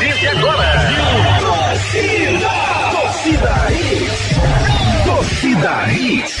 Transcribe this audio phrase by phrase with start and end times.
[0.00, 0.88] partir de agora.
[1.40, 2.50] Torcida!
[2.92, 4.36] Torcida Hits!
[5.04, 6.40] Torcida Hits!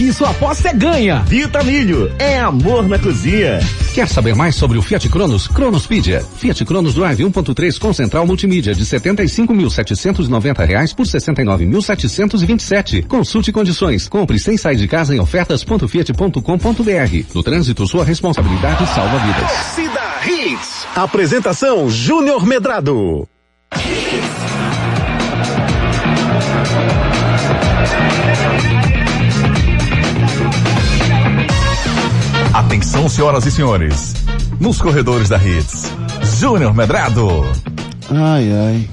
[0.01, 1.19] Aqui sua aposta é ganha.
[1.27, 3.59] Vitamilho, é amor na cozinha.
[3.93, 5.47] Quer saber mais sobre o Fiat Cronos?
[5.47, 6.25] Cronospedia.
[6.37, 13.05] Fiat Cronos Drive 1.3 com central multimídia de 75.790 reais por 69.727.
[13.05, 14.09] Consulte condições.
[14.09, 17.35] Compre sem sair de casa em ofertas.fiat.com.br.
[17.35, 19.51] No trânsito, sua responsabilidade salva vidas.
[19.75, 20.87] Cida Hits.
[20.95, 23.27] Apresentação Júnior Medrado.
[32.53, 34.13] Atenção, senhoras e senhores.
[34.59, 35.89] Nos corredores da Hits,
[36.37, 37.49] Júnior Medrado.
[38.09, 38.89] Ai, ai.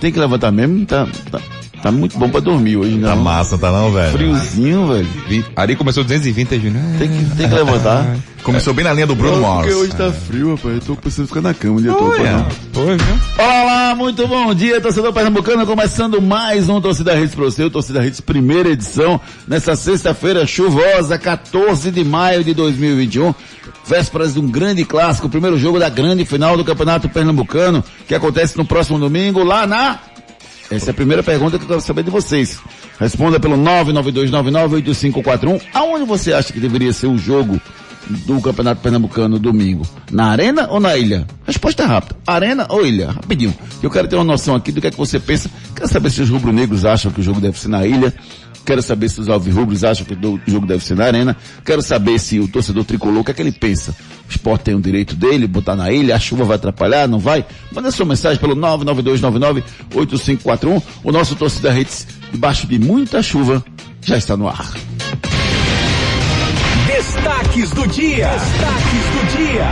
[0.00, 0.86] Tem que levantar mesmo?
[0.86, 1.38] Tá, tá,
[1.82, 3.08] tá muito bom pra dormir hoje, né?
[3.08, 4.12] Tá massa, tá não, velho?
[4.12, 5.44] Friozinho, velho.
[5.56, 6.82] Ari começou 220, Júnior.
[6.98, 8.16] Tem que, tem que levantar.
[8.42, 9.66] Começou bem na linha do Bruno Mars.
[9.66, 10.74] Porque hoje tá frio, rapaz.
[10.74, 12.10] Eu tô precisando ficar na cama o dia todo.
[12.10, 12.46] Olha.
[12.72, 13.20] Foi, viu?
[13.38, 18.20] Olá, muito bom dia, torcedor pernambucano, começando mais um Torcida pra você, o Torcida Hits
[18.20, 23.34] primeira edição, nessa sexta-feira chuvosa, 14 de maio de 2021,
[23.86, 28.14] vésperas de um grande clássico, o primeiro jogo da grande final do Campeonato Pernambucano, que
[28.14, 29.98] acontece no próximo domingo, lá na...
[30.72, 32.58] Essa é a primeira pergunta que eu quero saber de vocês.
[32.98, 35.60] Responda pelo 992998541.
[35.74, 37.60] Aonde você acha que deveria ser o jogo
[38.08, 39.86] do Campeonato Pernambucano domingo?
[40.10, 41.26] Na arena ou na ilha?
[41.46, 42.16] Resposta rápida.
[42.26, 43.10] Arena ou ilha?
[43.10, 43.54] Rapidinho.
[43.82, 45.50] Eu quero ter uma noção aqui do que é que você pensa.
[45.76, 48.14] Quero saber se os rubro-negros acham que o jogo deve ser na ilha.
[48.64, 51.36] Quero saber se os alvirrubros acham que o jogo deve ser na arena.
[51.64, 53.94] Quero saber se o torcedor tricolor, o que é que ele pensa?
[54.28, 57.44] O esporte tem o direito dele, botar na ilha, a chuva vai atrapalhar, não vai?
[57.72, 60.82] Manda sua mensagem pelo 992998541.
[61.02, 63.64] O nosso torcida Redes, debaixo de muita chuva,
[64.02, 64.72] já está no ar.
[66.86, 68.28] Destaques do dia.
[68.28, 69.66] Destaques do dia.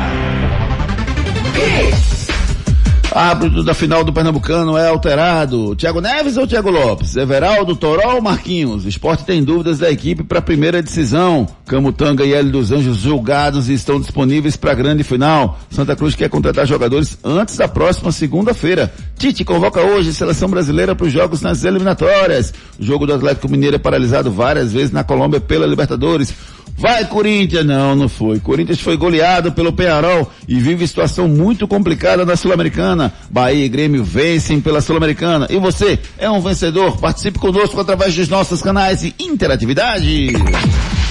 [3.12, 5.74] Árbitro da final do Pernambucano é alterado.
[5.74, 7.16] Thiago Neves ou Thiago Lopes?
[7.16, 8.86] Everaldo, Toró ou Marquinhos?
[8.86, 11.48] Esporte tem dúvidas da equipe para a primeira decisão.
[11.66, 15.58] Camutanga e Hélio dos Anjos julgados e estão disponíveis para a grande final.
[15.70, 18.92] Santa Cruz quer contratar jogadores antes da próxima segunda-feira.
[19.18, 22.54] Tite convoca hoje a seleção brasileira para os jogos nas eliminatórias.
[22.78, 26.32] O jogo do Atlético Mineiro é paralisado várias vezes na Colômbia pela Libertadores.
[26.80, 27.64] Vai Corinthians!
[27.66, 28.40] Não, não foi.
[28.40, 33.12] Corinthians foi goleado pelo Penharol e vive situação muito complicada na Sul-Americana.
[33.28, 35.46] Bahia e Grêmio vencem pela Sul-Americana.
[35.50, 36.96] E você é um vencedor?
[36.96, 40.28] Participe conosco através dos nossos canais de interatividade.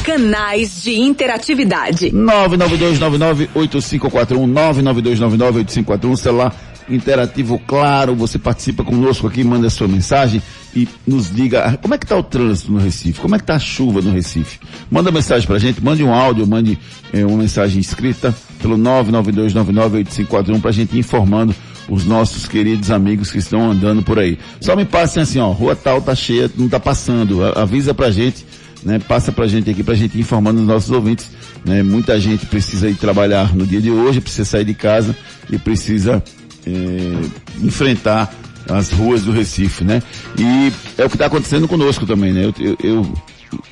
[0.03, 2.09] Canais de interatividade.
[2.09, 6.55] 992998541, 992998541, celular
[6.89, 10.41] interativo claro, você participa conosco aqui, manda sua mensagem
[10.75, 13.55] e nos diga como é que está o trânsito no Recife, como é que está
[13.55, 14.59] a chuva no Recife.
[14.91, 16.77] Manda mensagem pra gente, mande um áudio, mande
[17.11, 21.53] eh, uma mensagem escrita pelo 992998541 pra gente ir informando
[21.87, 24.37] os nossos queridos amigos que estão andando por aí.
[24.61, 28.11] Só me passem assim, ó, rua tal tá cheia, não tá passando, a- avisa pra
[28.11, 28.45] gente,
[28.83, 31.31] né, passa pra gente aqui pra gente ir informando os nossos ouvintes,
[31.65, 35.15] né, muita gente precisa ir trabalhar no dia de hoje, precisa sair de casa
[35.49, 36.23] e precisa
[36.65, 37.21] eh,
[37.63, 38.31] enfrentar
[38.69, 40.01] as ruas do Recife, né?
[40.37, 42.45] E é o que está acontecendo conosco também, né?
[42.59, 43.13] Eu, eu-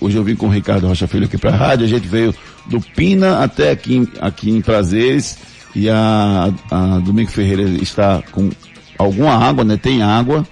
[0.01, 2.33] hoje eu vim com o Ricardo Rocha Filho aqui para a rádio, a gente veio
[2.65, 5.37] do Pina até aqui, aqui em Prazeres
[5.75, 8.49] e a, a Domingo Ferreira está com
[8.97, 9.77] alguma água, né?
[9.77, 10.45] Tem água,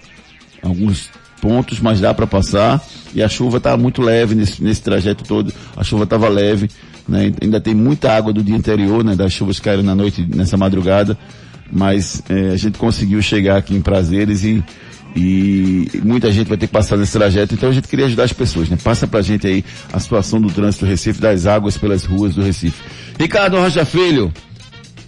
[0.62, 1.10] alguns
[1.42, 2.82] pontos, mas dá para passar.
[3.14, 5.52] E a chuva está muito leve nesse, nesse trajeto todo.
[5.76, 6.70] A chuva estava leve,
[7.08, 7.32] né?
[7.42, 9.16] Ainda tem muita água do dia anterior, né?
[9.16, 11.18] Das chuvas que caíram na noite, nessa madrugada.
[11.72, 14.64] Mas eh, a gente conseguiu chegar aqui em Prazeres e,
[15.16, 17.54] e muita gente vai ter que passar nesse trajeto.
[17.54, 18.78] Então a gente queria ajudar as pessoas, né?
[18.82, 22.44] Passa pra gente aí a situação do trânsito do Recife, das águas pelas ruas do
[22.44, 22.84] Recife.
[23.18, 24.32] Ricardo Rocha Filho,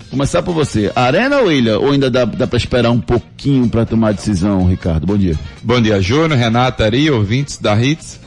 [0.09, 0.91] começar por você.
[0.95, 1.77] Arena ou ilha?
[1.79, 5.05] Ou ainda dá, dá para esperar um pouquinho para tomar decisão, Ricardo?
[5.05, 5.35] Bom dia.
[5.61, 8.19] Bom dia, Júnior, Renata, Ari, ouvintes da Hits.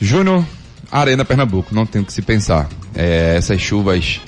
[0.00, 0.44] Júnior,
[0.92, 2.68] Arena Pernambuco, não tem o que se pensar.
[2.94, 4.20] É, essas chuvas,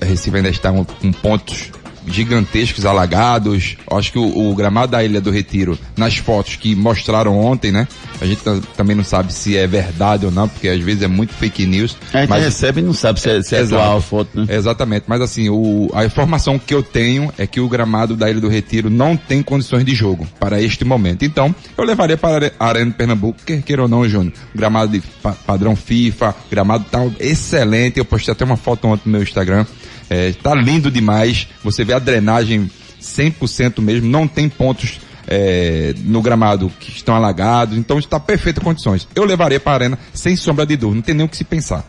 [0.00, 1.70] Recife ainda está com pontos
[2.14, 3.76] gigantescos alagados.
[3.90, 7.86] Acho que o, o, gramado da Ilha do Retiro, nas fotos que mostraram ontem, né?
[8.20, 8.42] A gente
[8.76, 11.96] também não sabe se é verdade ou não, porque às vezes é muito fake news.
[12.12, 12.44] Gente mas...
[12.44, 14.54] recebe e não sabe se é, se é atual a foto, né?
[14.54, 18.40] Exatamente, mas assim, o, a informação que eu tenho é que o gramado da Ilha
[18.40, 21.24] do Retiro não tem condições de jogo para este momento.
[21.24, 24.32] Então, eu levaria para a Arena Pernambuco, quer queira ou não, Júnior.
[24.54, 27.98] Gramado de pa padrão FIFA, gramado tal, excelente.
[27.98, 29.64] Eu postei até uma foto ontem no meu Instagram.
[30.10, 31.46] É, tá lindo demais.
[31.62, 32.68] Você vê a drenagem
[33.00, 39.06] 100% mesmo, não tem pontos é, no gramado que estão alagados, então está perfeita condições.
[39.14, 41.44] Eu levaria para a arena sem sombra de dúvida, não tem nem o que se
[41.44, 41.86] pensar.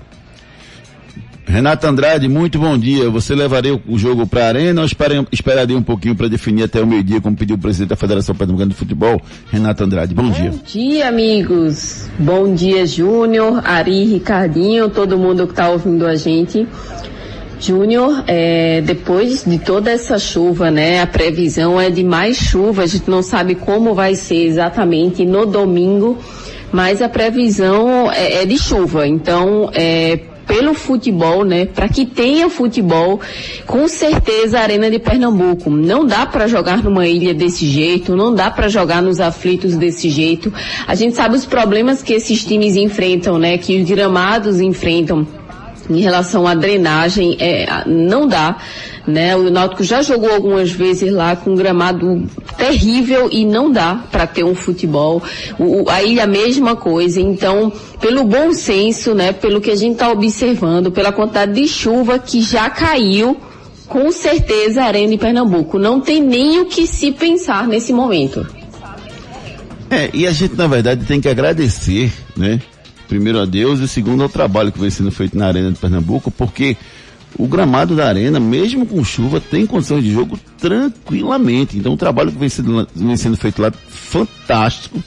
[1.44, 3.10] Renato Andrade, muito bom dia.
[3.10, 4.88] Você levaria o jogo para a arena ou
[5.32, 8.70] esperaria um pouquinho para definir até o meio-dia, como pediu o presidente da Federação Pernambucana
[8.70, 9.22] de Futebol,
[9.52, 10.14] Renato Andrade?
[10.14, 10.52] Bom, bom dia.
[10.52, 12.08] Bom dia, amigos.
[12.18, 16.66] Bom dia, Júnior, Ari, Ricardinho, todo mundo que está ouvindo a gente.
[17.62, 22.88] Júnior, é, depois de toda essa chuva, né, a previsão é de mais chuva, a
[22.88, 26.18] gente não sabe como vai ser exatamente no domingo,
[26.72, 29.08] mas a previsão é, é de chuva.
[29.08, 30.20] Então, é,
[30.52, 31.66] pelo futebol, né?
[31.66, 33.22] Para que tenha futebol,
[33.66, 35.70] com certeza a Arena de Pernambuco.
[35.70, 40.10] Não dá para jogar numa ilha desse jeito, não dá para jogar nos aflitos desse
[40.10, 40.54] jeito.
[40.86, 43.58] A gente sabe os problemas que esses times enfrentam, né?
[43.58, 45.26] Que os gramados enfrentam
[45.98, 48.58] em relação à drenagem, é, não dá.
[49.08, 49.36] Né?
[49.36, 52.28] O Náutico já jogou algumas vezes lá com um gramado
[52.58, 55.22] terrível e não dá para ter um futebol.
[55.58, 57.20] O, a ilha mesma coisa.
[57.20, 62.20] Então, pelo bom senso, né, pelo que a gente está observando, pela quantidade de chuva
[62.20, 63.38] que já caiu,
[63.88, 68.46] com certeza a Arena de Pernambuco não tem nem o que se pensar nesse momento.
[69.90, 72.62] É, e a gente na verdade tem que agradecer, né?
[73.12, 76.32] Primeiro a Deus e segundo ao trabalho que vem sendo feito na Arena de Pernambuco,
[76.32, 76.78] porque
[77.38, 81.78] o gramado da Arena, mesmo com chuva, tem condições de jogo tranquilamente.
[81.78, 85.04] Então o trabalho que vem sendo, vem sendo feito lá, fantástico,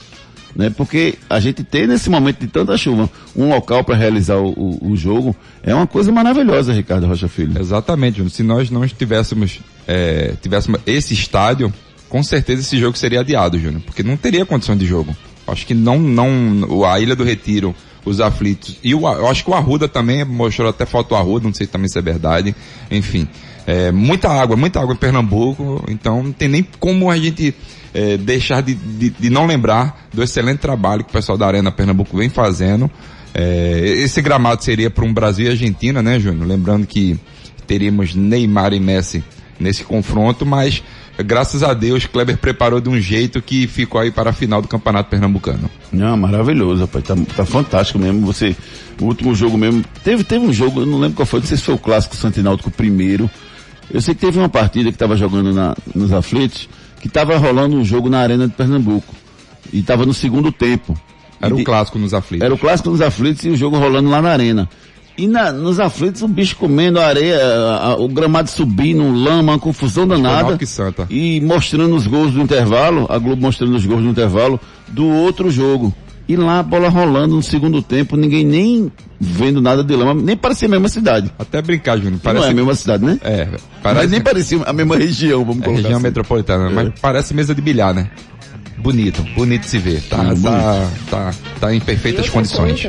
[0.55, 0.69] né?
[0.69, 4.91] Porque a gente tem nesse momento de tanta chuva um local para realizar o, o,
[4.91, 7.59] o, jogo é uma coisa maravilhosa, Ricardo Rocha Filho.
[7.59, 8.29] Exatamente.
[8.29, 11.73] Se nós não tivéssemos, é, tivéssemos esse estádio,
[12.07, 15.17] com certeza esse jogo seria adiado, Júnior, porque não teria condição de jogo.
[15.47, 17.75] Acho que não, não, a Ilha do Retiro
[18.05, 18.77] os aflitos.
[18.83, 21.67] E o, eu acho que o Arruda também mostrou até foto do Arruda, não sei
[21.67, 22.55] também se é verdade.
[22.89, 23.27] Enfim,
[23.65, 27.53] é, muita água, muita água em Pernambuco, então não tem nem como a gente
[27.93, 31.71] é, deixar de, de, de, não lembrar do excelente trabalho que o pessoal da Arena
[31.71, 32.89] Pernambuco vem fazendo.
[33.33, 36.47] É, esse gramado seria para um Brasil e Argentina, né, Júnior?
[36.47, 37.19] Lembrando que
[37.65, 39.23] teríamos Neymar e Messi
[39.59, 40.83] nesse confronto, mas
[41.23, 44.67] graças a Deus, Kleber preparou de um jeito que ficou aí para a final do
[44.67, 45.69] Campeonato Pernambucano.
[45.91, 47.05] Não, maravilhoso, rapaz.
[47.05, 48.25] Tá, tá fantástico mesmo.
[48.25, 48.55] Você,
[48.99, 49.83] o último jogo mesmo.
[50.03, 52.15] Teve, teve um jogo, eu não lembro qual foi, não sei se foi o clássico
[52.15, 53.29] Santináutico primeiro.
[53.91, 56.67] Eu sei que teve uma partida que estava jogando na, nos aflitos,
[56.99, 59.13] que estava rolando um jogo na Arena de Pernambuco.
[59.71, 60.97] E estava no segundo tempo.
[61.41, 62.45] Era o clássico nos aflitos.
[62.45, 64.69] Era o clássico nos aflitos e o jogo rolando lá na arena.
[65.17, 69.53] E na, nos aflitos, o bicho comendo a areia, a, a, o gramado subindo, lama,
[69.53, 70.57] uma confusão danada.
[71.09, 74.59] E mostrando os gols do intervalo, a Globo mostrando os gols do intervalo
[74.89, 75.93] do outro jogo.
[76.27, 80.35] E lá a bola rolando no segundo tempo, ninguém nem vendo nada de lama, nem
[80.35, 81.31] parecia a mesma cidade.
[81.37, 82.19] Até brincar, Júnior.
[82.21, 82.41] Parece...
[82.41, 83.19] Não é a mesma cidade, né?
[83.23, 83.47] É.
[83.81, 84.01] Parece...
[84.01, 86.03] Mas nem parecia a mesma região, vamos é colocar Região assim.
[86.03, 86.73] metropolitana, é.
[86.73, 88.09] mas parece mesa de bilhar, né?
[88.79, 90.01] Bonito, bonito de se ver.
[90.03, 92.87] Tá, tá, tá, tá, em perfeitas condições.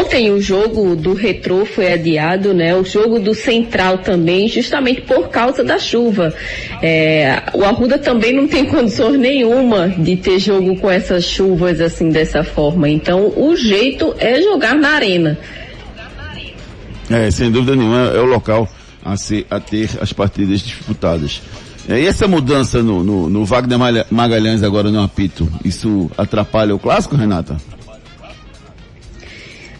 [0.00, 2.74] Ontem o jogo do Retrô foi adiado, né?
[2.76, 6.32] O jogo do Central também, justamente por causa da chuva.
[6.80, 12.10] É, o Arruda também não tem condições nenhuma de ter jogo com essas chuvas assim
[12.10, 12.88] dessa forma.
[12.88, 15.38] Então o jeito é jogar na arena.
[17.10, 18.68] É, sem dúvida nenhuma é o local
[19.04, 21.42] a, ser, a ter as partidas disputadas.
[21.88, 26.78] É, e essa mudança no, no, no Wagner Magalhães agora no apito, isso atrapalha o
[26.78, 27.56] clássico, Renata?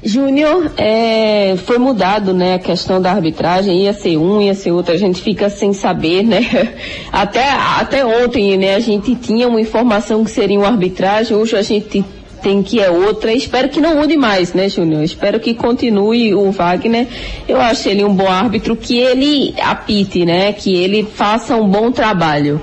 [0.04, 4.92] Júnior, é, foi mudado, né, a questão da arbitragem, ia ser um, ia ser outro,
[4.92, 6.40] a gente fica sem saber, né,
[7.12, 11.62] até, até ontem, né, a gente tinha uma informação que seria uma arbitragem, hoje a
[11.62, 12.04] gente
[12.42, 16.50] tem que é outra, espero que não mude mais, né, Júnior, espero que continue o
[16.50, 17.06] Wagner,
[17.47, 21.92] eu acho ele um bom árbitro, que ele apite, né, que ele faça um bom
[21.92, 22.61] trabalho.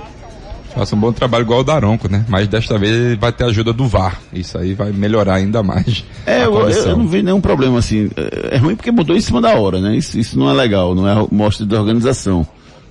[0.73, 2.25] Faça um bom trabalho igual o Daronco, né?
[2.27, 4.19] Mas desta vez vai ter ajuda do VAR.
[4.31, 6.05] Isso aí vai melhorar ainda mais.
[6.25, 8.09] É, eu, eu, não vi nenhum problema assim.
[8.15, 9.95] É, é ruim porque mudou em cima da hora, né?
[9.95, 12.47] Isso, isso não é legal, não é mostra de organização.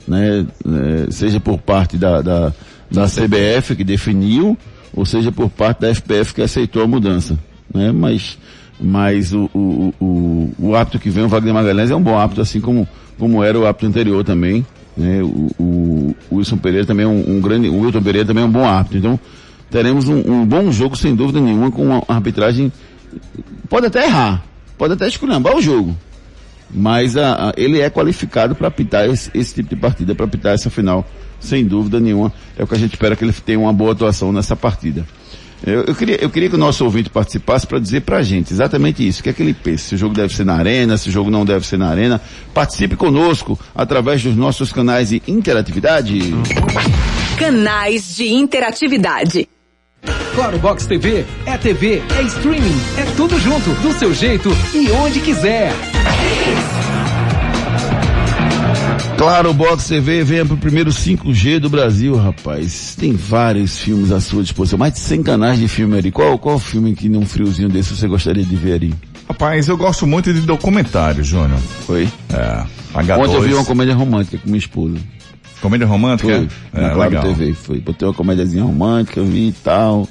[0.07, 0.47] Né?
[0.67, 2.53] É, seja por parte da, da,
[2.91, 4.57] da CBF que definiu,
[4.93, 7.39] ou seja por parte da FPF que aceitou a mudança.
[7.73, 7.93] Né?
[7.93, 8.39] Mas,
[8.81, 12.41] mas o, o, o, o hábito que vem, o Wagner Magalhães, é um bom hábito,
[12.41, 14.65] assim como como era o árbitro anterior também.
[14.99, 15.23] Né?
[15.23, 18.47] O, o, o Wilson Pereira também é um, um grande, o Wilton Pereira também é
[18.47, 18.99] um bom árbitro.
[18.99, 19.21] Então,
[19.71, 22.73] teremos um, um bom jogo sem dúvida nenhuma com uma arbitragem,
[23.69, 24.45] pode até errar,
[24.77, 25.97] pode até esculhambar o jogo.
[26.71, 30.53] Mas a, a, ele é qualificado para apitar esse, esse tipo de partida, para apitar
[30.53, 31.07] essa final,
[31.39, 32.33] sem dúvida nenhuma.
[32.59, 35.07] É o que a gente espera que ele tenha uma boa atuação nessa partida.
[35.67, 38.53] Eu, eu, queria, eu queria que o nosso ouvinte participasse para dizer para a gente
[38.53, 39.21] exatamente isso.
[39.21, 39.89] O que é que ele pensa?
[39.89, 42.21] Se o jogo deve ser na arena, se o jogo não deve ser na arena.
[42.55, 46.35] Participe conosco através dos nossos canais de interatividade.
[47.39, 49.49] Canais de interatividade.
[50.35, 55.19] Claro Box TV é TV, é streaming, é tudo junto, do seu jeito e onde
[55.21, 55.73] quiser.
[59.19, 62.95] Claro, Box TV venha pro primeiro 5G do Brasil, rapaz.
[62.99, 66.13] Tem vários filmes à sua disposição, mais de 100 canais de filme ali.
[66.13, 68.95] Qual, qual filme que num friozinho desse você gostaria de ver ali?
[69.29, 71.59] Rapaz, eu gosto muito de documentário, Júnior.
[71.85, 72.09] Foi?
[72.33, 72.65] É.
[72.95, 73.19] H2.
[73.19, 74.97] Ontem eu vi uma comédia romântica com minha esposa.
[75.61, 76.29] Comédia romântica?
[76.29, 76.49] Foi.
[76.73, 77.21] É, na Claro.
[77.21, 77.81] TV, foi.
[77.81, 80.09] Botei uma comédiazinha romântica, vi e tal.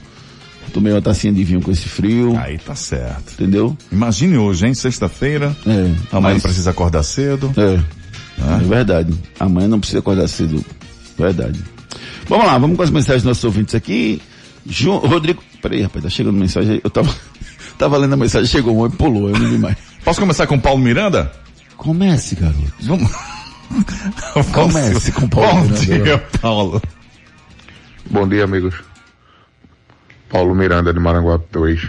[0.73, 2.37] Tomei uma tacinha de vinho com esse frio.
[2.37, 3.31] Aí tá certo.
[3.33, 3.75] Entendeu?
[3.89, 4.73] Imagine hoje, hein?
[4.73, 5.55] Sexta-feira.
[5.65, 5.91] É.
[6.11, 7.51] Amanhã mas- precisa acordar cedo.
[7.57, 7.79] É.
[8.37, 9.13] É verdade.
[9.39, 10.63] Amanhã não precisa acordar cedo.
[11.17, 11.59] Verdade.
[12.27, 14.21] Vamos lá, vamos com as mensagens dos nossos ouvintes aqui.
[14.65, 15.41] Ju, Rodrigo.
[15.61, 16.81] Peraí, rapaz, tá chegando mensagem aí.
[16.83, 17.13] Eu tava,
[17.77, 19.77] tava lendo a mensagem, chegou um e pulou, eu não vi mais.
[20.03, 21.31] Posso começar com o Paulo Miranda?
[21.75, 22.73] Comece, garoto.
[22.81, 23.11] Vamos.
[24.53, 26.81] Comece com o Paulo Bom Miranda, dia, Paulo.
[28.09, 28.75] Bom dia, amigos.
[30.29, 31.87] Paulo Miranda de Maranguape 2.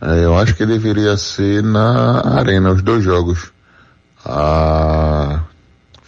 [0.00, 3.52] É, eu acho que deveria ser na arena os dois jogos.
[4.24, 5.42] A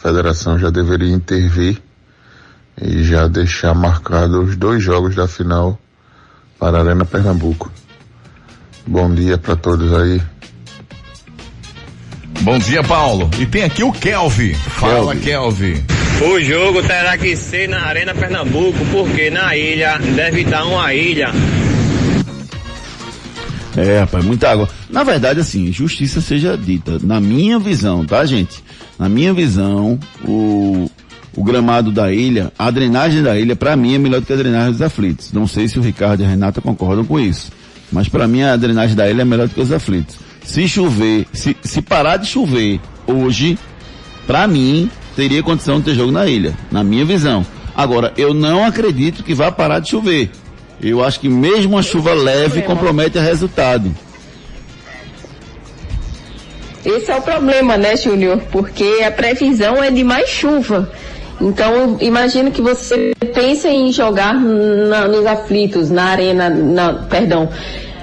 [0.07, 1.79] federação já deveria intervir
[2.81, 5.77] e já deixar marcado os dois jogos da final
[6.61, 7.73] para a Arena Pernambuco.
[8.87, 10.23] Bom dia para todos aí.
[12.43, 13.29] Bom dia, Paulo.
[13.37, 14.55] E tem aqui o Kelvin.
[14.55, 15.83] Fala, Kelvin.
[16.23, 21.33] O jogo terá que ser na Arena Pernambuco, porque na ilha deve estar uma ilha.
[23.77, 24.69] É, rapaz, muita água.
[24.89, 26.99] Na verdade, assim, justiça seja dita.
[27.03, 28.65] Na minha visão, tá, gente?
[28.99, 30.91] Na minha visão, o,
[31.37, 34.37] o gramado da ilha, a drenagem da ilha, pra mim, é melhor do que a
[34.37, 35.33] drenagem dos aflitos.
[35.33, 37.51] Não sei se o Ricardo e a Renata concordam com isso.
[37.93, 40.17] Mas pra mim, a drenagem da ilha é melhor do que os aflitos.
[40.45, 43.59] Se chover, se, se parar de chover hoje,
[44.27, 46.57] pra mim, teria condição de ter jogo na ilha.
[46.71, 47.45] Na minha visão.
[47.77, 50.31] Agora, eu não acredito que vá parar de chover.
[50.81, 53.95] Eu acho que mesmo uma chuva leve compromete o resultado.
[56.87, 58.39] Esse é o problema, né, Júnior?
[58.53, 60.89] Porque a previsão é de mais chuva.
[61.41, 67.49] Então, imagino que você pense em jogar na- nos aflitos, na arena, na, perdão,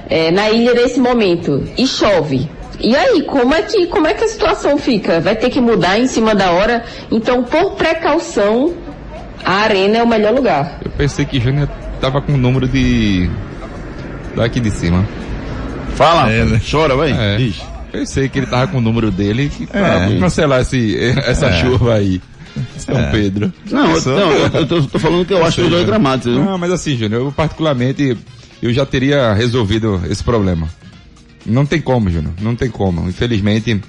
[0.10, 2.48] é, na ilha nesse momento, e chove.
[2.80, 5.20] E aí, como é, que, como é que a situação fica?
[5.22, 6.84] Vai ter que mudar em cima da hora?
[7.10, 8.74] Então, por precaução,
[9.46, 10.80] a arena é o melhor lugar.
[10.84, 11.70] Eu pensei que Júnior
[12.02, 13.30] tava com o número de.
[14.36, 15.06] daqui de cima.
[15.96, 16.60] Fala, É, né?
[16.70, 17.12] chora, vai.
[17.12, 17.38] É.
[17.94, 20.20] Pensei que ele tava com o número dele que pra É.
[20.20, 21.62] cancelar esse, essa É.
[21.62, 22.20] chuva aí.
[22.78, 23.12] São É.
[23.12, 23.54] Pedro.
[23.72, 26.44] Não, eu, não, eu, tô, tô falando que eu acho que os dois gramados, viu?
[26.44, 28.18] Não, mas assim, Júnior, eu particularmente,
[28.62, 30.68] eu já teria resolvido esse problema.
[31.46, 33.08] Não tem como, Júnior, não tem como.
[33.10, 33.80] Infelizmente,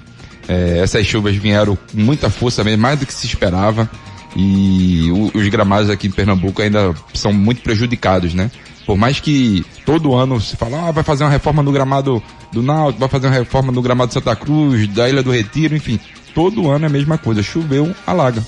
[0.47, 3.89] eh, essas chuvas vieram com muita força mesmo, mais do que se esperava.
[4.35, 8.51] E o- os gramados aqui em Pernambuco ainda são muito prejudicados, né?
[8.85, 12.61] Por mais que todo ano se fala, ah, vai fazer uma reforma no gramado do
[12.61, 15.99] Náutico, vai fazer uma reforma no gramado de Santa Cruz, da Ilha do Retiro, enfim.
[16.35, 17.41] Todo ano é a mesma coisa.
[17.41, 18.43] Choveu, alaga.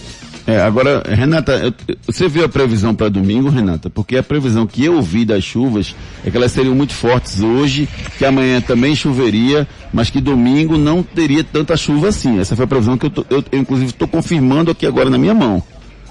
[0.46, 1.74] É, agora, Renata,
[2.06, 3.90] você viu a previsão para domingo, Renata?
[3.90, 5.94] Porque a previsão que eu vi das chuvas
[6.26, 11.04] é que elas seriam muito fortes hoje, que amanhã também choveria, mas que domingo não
[11.04, 12.40] teria tanta chuva assim.
[12.40, 15.18] Essa foi a previsão que eu, tô- eu, eu, inclusive, estou confirmando aqui agora na
[15.18, 15.62] minha mão.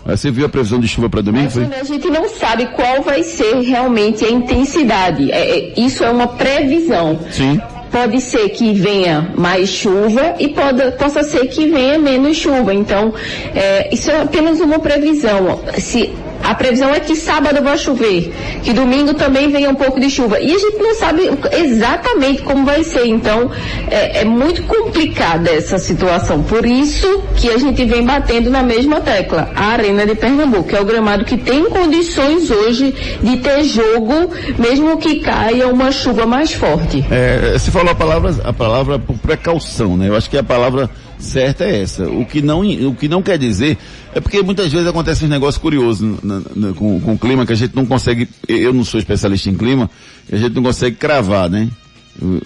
[0.06, 1.50] Você viu a previsão de chuva para domingo?
[1.50, 1.64] Foi?
[1.64, 5.30] A gente não sabe qual vai ser realmente a intensidade.
[5.32, 7.18] É, é, isso é uma previsão.
[7.30, 7.60] Sim.
[7.90, 12.74] Pode ser que venha mais chuva e pode, possa ser que venha menos chuva.
[12.74, 13.12] Então,
[13.54, 15.60] é, isso é apenas uma previsão.
[15.78, 16.12] Se,
[16.46, 20.38] a previsão é que sábado vai chover, que domingo também venha um pouco de chuva.
[20.40, 23.06] E a gente não sabe exatamente como vai ser.
[23.06, 23.50] Então,
[23.90, 26.44] é, é muito complicada essa situação.
[26.44, 29.50] Por isso que a gente vem batendo na mesma tecla.
[29.56, 34.98] A Arena de Pernambuco é o gramado que tem condições hoje de ter jogo, mesmo
[34.98, 37.04] que caia uma chuva mais forte.
[37.10, 40.08] É, você falou a palavra, a palavra por precaução, né?
[40.08, 40.88] Eu acho que a palavra
[41.26, 42.08] certa é essa.
[42.08, 43.76] O que não, o que não quer dizer
[44.14, 47.52] é porque muitas vezes acontece um negócio curioso na- na- com, com o clima que
[47.52, 49.90] a gente não consegue, eu não sou especialista em clima,
[50.32, 51.68] a gente não consegue cravar, né?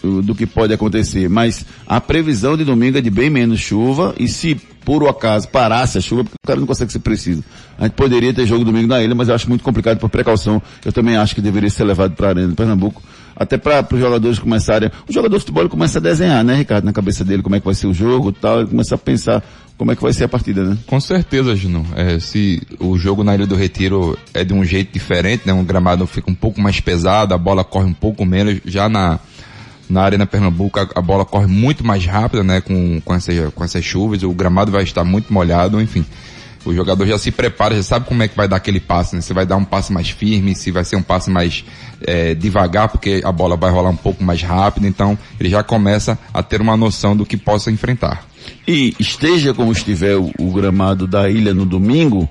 [0.02, 1.28] Do que pode acontecer.
[1.28, 5.96] Mas a previsão de domingo é de bem menos chuva e se por acaso parasse
[5.96, 7.44] a chuva, porque o cara não consegue ser preciso.
[7.78, 10.60] A gente poderia ter jogo domingo na ilha, mas eu acho muito complicado por precaução.
[10.84, 13.00] Eu também acho que deveria ser levado para a Arena de Pernambuco,
[13.40, 14.90] até para os jogadores começarem.
[15.08, 17.64] O jogador de futebol começa a desenhar, né, Ricardo, na cabeça dele como é que
[17.64, 19.42] vai ser o jogo, tal, ele começa a pensar
[19.78, 20.76] como é que vai ser a partida, né?
[20.86, 21.86] Com certeza, Juno.
[21.96, 25.54] É, se o jogo na Ilha do Retiro é de um jeito diferente, né?
[25.54, 28.60] Um gramado fica um pouco mais pesado, a bola corre um pouco menos.
[28.66, 29.18] Já na,
[29.88, 32.60] na Arena Pernambuco a, a bola corre muito mais rápida, né?
[32.60, 36.04] Com, com, essa, com essas chuvas, o gramado vai estar muito molhado, enfim.
[36.64, 39.22] O jogador já se prepara, já sabe como é que vai dar aquele passe, né?
[39.22, 41.64] Se vai dar um passe mais firme, se vai ser um passe mais
[42.02, 46.18] é, devagar, porque a bola vai rolar um pouco mais rápido, então ele já começa
[46.34, 48.26] a ter uma noção do que possa enfrentar.
[48.68, 52.28] E esteja como estiver o, o gramado da ilha no domingo,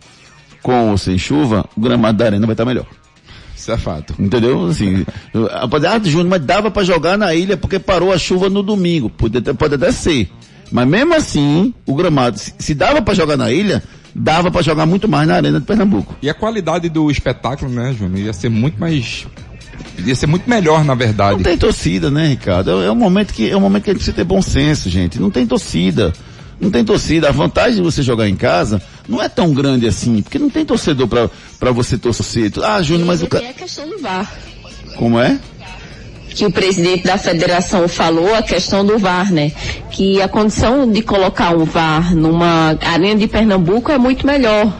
[0.61, 2.85] com ou sem chuva, o gramado da arena vai estar melhor.
[3.55, 4.15] Isso é fato.
[4.17, 4.67] Entendeu?
[4.67, 9.09] Assim, ah, Júnior, mas dava para jogar na ilha porque parou a chuva no domingo.
[9.09, 10.29] Pode até, pode até ser.
[10.71, 13.83] Mas mesmo assim, o gramado, se, se dava para jogar na ilha,
[14.13, 16.15] dava para jogar muito mais na Arena de Pernambuco.
[16.21, 19.27] E a qualidade do espetáculo, né, Júnior, ia ser muito mais
[20.05, 21.37] ia ser muito melhor, na verdade.
[21.37, 22.81] Não tem torcida, né, Ricardo?
[22.81, 24.89] É, é um momento que é um momento que a gente precisa ter bom senso,
[24.89, 25.19] gente.
[25.19, 26.13] Não tem torcida.
[26.59, 27.29] Não tem torcida.
[27.29, 30.65] A vantagem de você jogar em casa não é tão grande assim, porque não tem
[30.65, 32.51] torcedor para você torcer.
[32.63, 33.45] Ah, Júnior, mas o cara.
[33.45, 34.31] É a questão do VAR.
[34.97, 35.39] Como é?
[36.39, 39.51] Que o presidente da federação falou, a questão do VAR, né?
[39.91, 44.73] Que a condição de colocar um VAR numa arena de Pernambuco é muito melhor.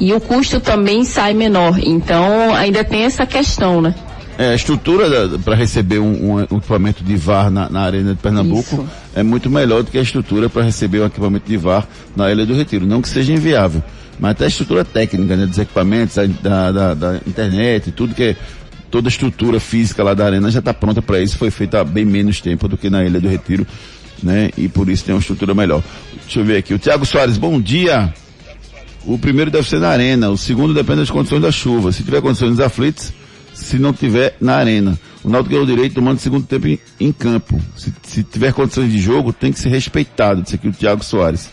[0.00, 1.78] E o custo também sai menor.
[1.78, 3.94] Então, ainda tem essa questão, né?
[4.36, 8.74] É, a estrutura para receber um, um, equipamento de VAR na, na Arena de Pernambuco
[8.74, 8.88] Isso.
[9.14, 12.44] é muito melhor do que a estrutura para receber um equipamento de VAR na Ilha
[12.44, 12.84] do Retiro.
[12.84, 13.80] Não que seja inviável,
[14.18, 18.36] mas até a estrutura técnica né, dos equipamentos, da, da, da internet, tudo que é,
[18.94, 21.36] toda a estrutura física lá da Arena já está pronta para isso.
[21.36, 23.66] Foi feita há bem menos tempo do que na Ilha do Retiro,
[24.22, 24.50] né?
[24.56, 25.82] E por isso tem uma estrutura melhor.
[26.22, 26.72] Deixa eu ver aqui.
[26.72, 28.14] O Tiago Soares, bom dia.
[29.04, 31.90] O primeiro deve ser na Arena, o segundo depende das condições da chuva.
[31.90, 33.12] Se tiver condições aflitas,
[33.52, 34.96] se não tiver na arena.
[35.24, 37.60] O Náutico ganhou o direito tomando segundo tempo em, em campo.
[37.76, 40.40] Se, se, tiver condições de jogo, tem que ser respeitado.
[40.40, 41.50] Disse aqui o Thiago Soares.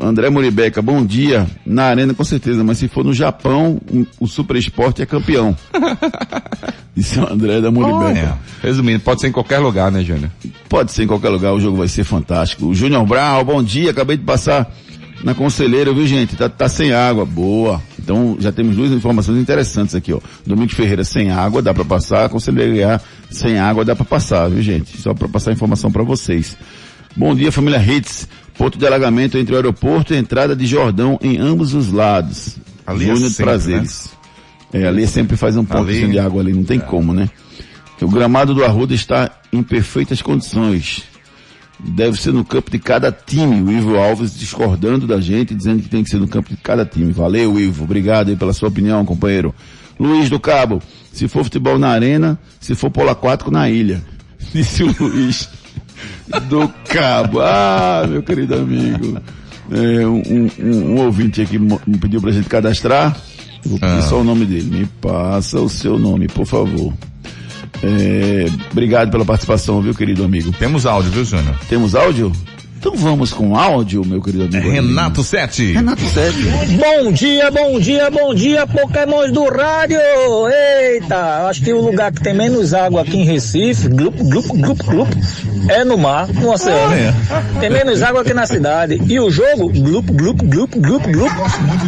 [0.00, 1.46] André Moribeca, bom dia.
[1.64, 3.80] Na arena com certeza, mas se for no Japão,
[4.18, 5.56] o, Super Esporte é campeão.
[6.94, 8.38] Disse o André da Moribeca.
[8.62, 10.30] Resumindo, pode ser em qualquer lugar, né, Júnior?
[10.68, 12.66] Pode ser em qualquer lugar, o jogo vai ser fantástico.
[12.66, 14.72] O Júnior Brown, bom dia, acabei de passar
[15.22, 16.36] na Conselheira, viu gente?
[16.36, 17.82] Tá, tá sem água, boa.
[17.98, 20.20] Então já temos duas informações interessantes aqui, ó.
[20.46, 22.28] Domingos Ferreira sem água, dá para passar.
[22.28, 25.00] Conselheira sem água, dá para passar, viu gente?
[25.00, 26.56] Só para passar informação para vocês.
[27.16, 28.28] Bom dia, família Hits.
[28.56, 32.56] Ponto de alagamento entre o aeroporto e a entrada de Jordão em ambos os lados.
[32.86, 34.10] Ali Júnior é sempre, Prazeres.
[34.72, 34.82] Né?
[34.82, 36.08] É, ali sempre faz um ponto ali...
[36.08, 36.82] de água ali, não tem é.
[36.82, 37.28] como, né?
[38.00, 41.04] O gramado do Arruda está em perfeitas condições
[41.78, 43.62] deve ser no campo de cada time.
[43.62, 46.84] O Ivo Alves discordando da gente, dizendo que tem que ser no campo de cada
[46.84, 47.12] time.
[47.12, 47.84] Valeu, Ivo.
[47.84, 49.54] Obrigado aí pela sua opinião, companheiro.
[49.98, 54.02] Luiz do Cabo, se for futebol na arena, se for polo aquático na ilha.
[54.52, 55.48] Disse o Luiz
[56.48, 57.40] do Cabo.
[57.40, 59.20] Ah, meu querido amigo.
[59.70, 60.22] É, um,
[60.60, 63.16] um, um, ouvinte aqui me pediu pra gente cadastrar.
[63.64, 64.02] Vou pedir ah.
[64.02, 64.78] só o nome dele.
[64.78, 66.92] Me passa o seu nome, por favor.
[67.82, 70.52] É, obrigado pela participação, viu, querido amigo?
[70.52, 71.58] Temos áudio, viu, Júnior?
[71.68, 72.32] Temos áudio?
[72.86, 74.70] Então vamos com áudio, meu querido amigo.
[74.70, 75.72] Renato Sete.
[75.72, 76.36] Renato Sete.
[76.76, 79.98] Bom dia, bom dia, bom dia, Pokémons do rádio.
[80.50, 84.82] Eita, acho que o lugar que tem menos água aqui em Recife, glup, glup, glup,
[84.82, 85.08] glup,
[85.66, 86.92] é no mar, no oceano.
[86.92, 87.14] É.
[87.58, 89.00] Tem menos água aqui na cidade.
[89.08, 91.32] E o jogo, glup, glup, glup, glup, glup,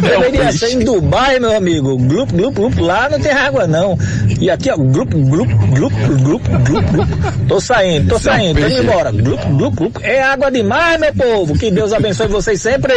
[0.01, 1.95] deveria ser em Dubai, meu amigo.
[1.95, 3.95] Glup, glup, glup, lá não tem água não.
[4.41, 7.09] E aqui, ó, glup, glup, glup, glup, glup, glup.
[7.47, 9.11] Tô saindo, tô saindo, tô indo embora.
[9.11, 9.97] Glup, glup, glup.
[10.01, 12.93] É água demais Ai, meu povo, que Deus abençoe vocês sempre.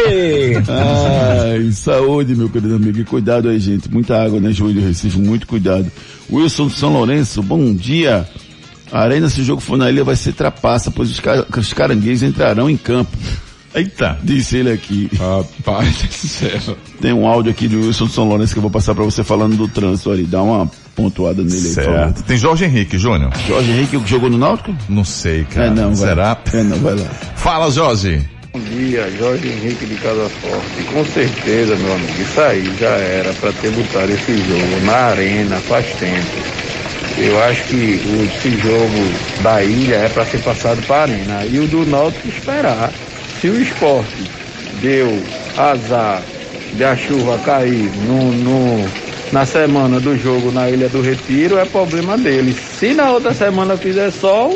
[0.65, 2.97] Ai, saúde, meu querido amigo.
[2.97, 3.91] E cuidado aí, gente.
[3.91, 5.19] Muita água, né, Joelho do Recife?
[5.19, 5.91] Muito cuidado.
[6.31, 8.25] Wilson de São Lourenço, bom dia.
[8.93, 11.73] A arena, se o jogo for na ilha, vai ser trapaça, pois os, car os
[11.73, 13.11] caranguejos entrarão em campo.
[13.73, 15.09] Eita, disse ele aqui.
[15.17, 16.77] Rapaz do céu.
[16.99, 19.23] Tem um áudio aqui de Wilson de São Lourenço que eu vou passar para você
[19.23, 20.23] falando do trânsito ali.
[20.23, 21.89] Dá uma pontuada nele certo.
[21.89, 22.23] aí, Certo.
[22.23, 23.31] Tem Jorge Henrique, Júnior.
[23.47, 24.75] Jorge Henrique que jogou no Náutico?
[24.89, 25.67] Não sei, cara.
[25.67, 26.37] É não, Será?
[26.45, 26.61] Vai.
[26.61, 27.07] É não, vai lá.
[27.35, 28.21] Fala, Jorge.
[28.53, 30.83] Bom dia, Jorge Henrique de Casa Forte.
[30.91, 35.55] Com certeza, meu amigo, isso aí já era para ter botado esse jogo na arena
[35.55, 36.27] faz tempo.
[37.17, 41.45] Eu acho que esse jogo da ilha é para ser passado para a arena.
[41.45, 42.91] E o do Náutico esperar.
[43.41, 44.29] Se o esporte
[44.83, 45.19] deu
[45.57, 46.21] azar
[46.75, 48.87] de a chuva cair no, no
[49.31, 52.53] na semana do jogo na Ilha do Retiro é problema dele.
[52.53, 54.55] Se na outra semana fizer sol,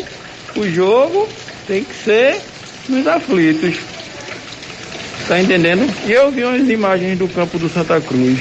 [0.56, 1.28] o jogo
[1.66, 2.40] tem que ser
[2.88, 3.76] nos aflitos.
[5.28, 5.92] Tá entendendo?
[6.06, 8.40] E eu vi umas imagens do campo do Santa Cruz.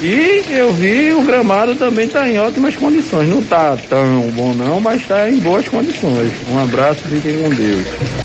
[0.00, 3.28] E eu vi o gramado também tá em ótimas condições.
[3.28, 6.32] Não tá tão bom não, mas tá em boas condições.
[6.50, 8.21] Um abraço, fiquem com Deus.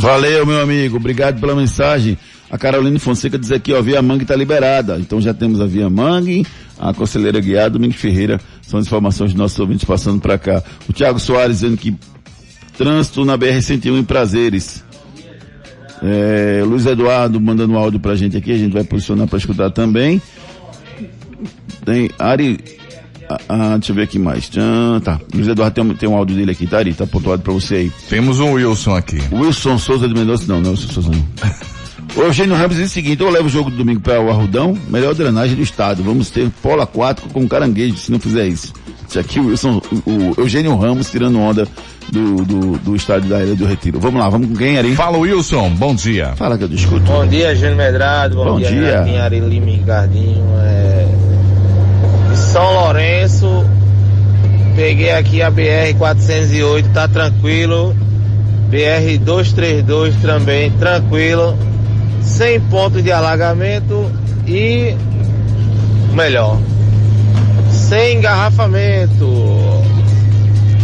[0.00, 0.96] Valeu, meu amigo.
[0.96, 2.16] Obrigado pela mensagem.
[2.50, 4.96] A Caroline Fonseca diz aqui, ó, Via Mangue está liberada.
[4.98, 6.46] Então já temos a Via Mangue,
[6.78, 8.40] a Conselheira Guiada, Domingos Ferreira.
[8.62, 10.62] São as informações de nossos ouvintes passando para cá.
[10.88, 11.94] O Thiago Soares dizendo que
[12.78, 14.82] trânsito na BR-101 em Prazeres.
[16.02, 19.70] É, Luiz Eduardo mandando um áudio pra gente aqui, a gente vai posicionar para escutar
[19.70, 20.20] também.
[21.84, 22.79] Tem Ari.
[23.30, 24.48] Ah, ah, deixa eu ver aqui mais.
[24.48, 25.20] Tchan, tá.
[25.32, 26.92] Luiz Eduardo tem, um- tem um áudio dele aqui, tá, Ari?
[26.94, 27.92] Tá pontuado pra você aí.
[28.08, 29.18] Temos um Wilson aqui.
[29.32, 31.24] Wilson Souza de Mendonça, não, não é Wilson Souza não.
[32.16, 34.76] O Eugênio Ramos diz o seguinte, eu levo o jogo do domingo para o Arrudão,
[34.88, 36.02] melhor drenagem do estado.
[36.02, 38.72] Vamos ter polo aquático com caranguejo, se não fizer isso.
[39.08, 41.68] Isso aqui o Wilson, o Eugênio Ramos tirando onda
[42.10, 44.00] do, do, do estádio da Ilha do Retiro.
[44.00, 44.92] Vamos lá, vamos com quem, Ari?
[44.96, 45.70] Fala, Wilson.
[45.76, 46.32] Bom dia.
[46.34, 47.00] Fala que eu discuto.
[47.02, 48.34] Bom dia, Júnior Medrado.
[48.34, 48.80] Bom, Bom dia, dia.
[49.04, 50.44] Renatinho, Ari Lima e Ricardinho.
[50.64, 51.29] É...
[52.52, 53.64] São Lourenço,
[54.74, 57.94] peguei aqui a BR-408, tá tranquilo.
[58.70, 61.56] BR-232 também, tranquilo.
[62.20, 64.10] Sem ponto de alagamento
[64.48, 64.96] e
[66.12, 66.58] melhor,
[67.70, 69.26] sem engarrafamento.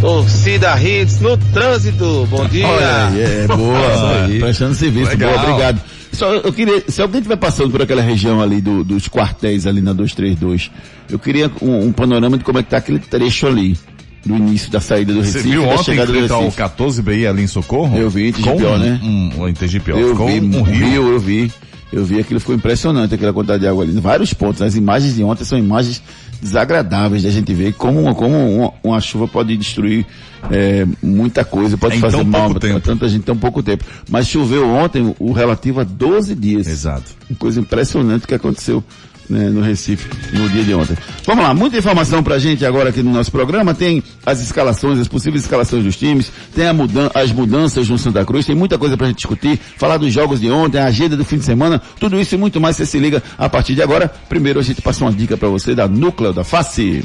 [0.01, 2.29] Torcida Hits no trânsito.
[2.31, 2.67] Bom dia.
[2.67, 5.33] Olha aí, é boa, prestando serviço, Legal.
[5.33, 5.81] boa, obrigado.
[6.17, 9.81] Só, eu queria, se alguém estiver passando por aquela região ali do- dos quartéis ali
[9.81, 10.71] na 232,
[11.11, 13.77] eu queria um, um panorama de como é que tá aquele trecho ali,
[14.25, 16.57] do início da saída do Você Recife, viu da ontem enfrentar o Recife.
[16.57, 17.97] 14 BI ali em Socorro?
[17.97, 19.01] Eu vi, em Tigipió, né?
[19.03, 19.97] Um, um, em Tigipió.
[19.97, 20.89] Eu Ficou vi, um um rio.
[20.89, 21.53] rio, eu vi.
[21.93, 23.93] Eu vi aquilo, ficou impressionante, aquela quantidade de água ali.
[24.01, 24.61] Vários pontos.
[24.61, 26.03] As imagens de ontem são imagens
[26.41, 30.07] desagradáveis de a gente ver como, como uma, uma chuva pode destruir
[30.51, 32.81] é, muita coisa, pode Em fazer mal tempo.
[32.81, 33.85] tanta gente tão pouco tempo.
[34.09, 36.67] Mas choveu ontem o relativo a 12 dias.
[36.67, 37.13] Exato.
[37.29, 38.83] Uma coisa impressionante que aconteceu
[39.29, 40.97] né, no Recife no dia de ontem.
[41.25, 43.75] Vamos lá, muita informação pra gente agora aqui no nosso programa.
[43.75, 48.47] Tem as escalações, as possíveis escalações dos times, tem mudan as mudanças no Santa Cruz,
[48.47, 51.39] tem muita coisa pra gente discutir, falar dos jogos de ontem, a agenda do fim
[51.39, 54.13] de semana, tudo isso e muito mais você se liga a partir de agora.
[54.29, 57.05] Primeiro a gente passa uma dica pra você da Núcleo da Face.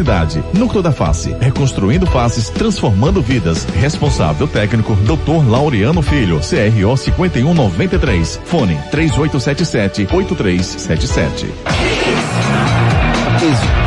[0.53, 3.65] Núcleo da Face, reconstruindo faces, transformando vidas.
[3.79, 5.47] Responsável técnico, Dr.
[5.49, 8.39] Laureano Filho, CRO 5193.
[8.45, 11.45] Fone 3877-8377.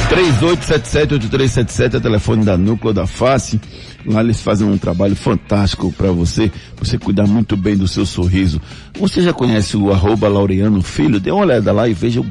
[0.08, 3.60] 3877-8377 é o telefone da Núcleo da Face.
[4.06, 8.60] Lá eles fazem um trabalho fantástico para você, você cuidar muito bem do seu sorriso.
[8.98, 11.18] Você já conhece o arroba Laureano Filho?
[11.18, 12.26] Dê uma olhada lá e veja o-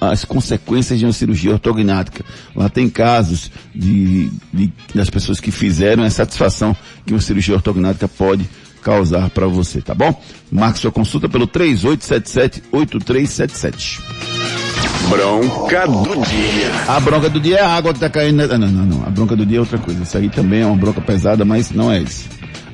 [0.00, 2.24] as consequências de uma cirurgia ortognática.
[2.54, 6.76] Lá tem casos de, de- das pessoas que fizeram a satisfação
[7.06, 8.48] que uma cirurgia ortognática pode
[8.82, 10.20] causar para você, tá bom?
[10.50, 14.00] Marque sua consulta pelo 3877-8377.
[15.08, 16.70] Bronca do dia.
[16.88, 18.36] A bronca do dia é a água que tá caindo.
[18.46, 19.06] na- Não, não, não.
[19.06, 20.02] A bronca do dia é outra coisa.
[20.02, 22.28] Isso aí também é uma bronca pesada, mas não é isso.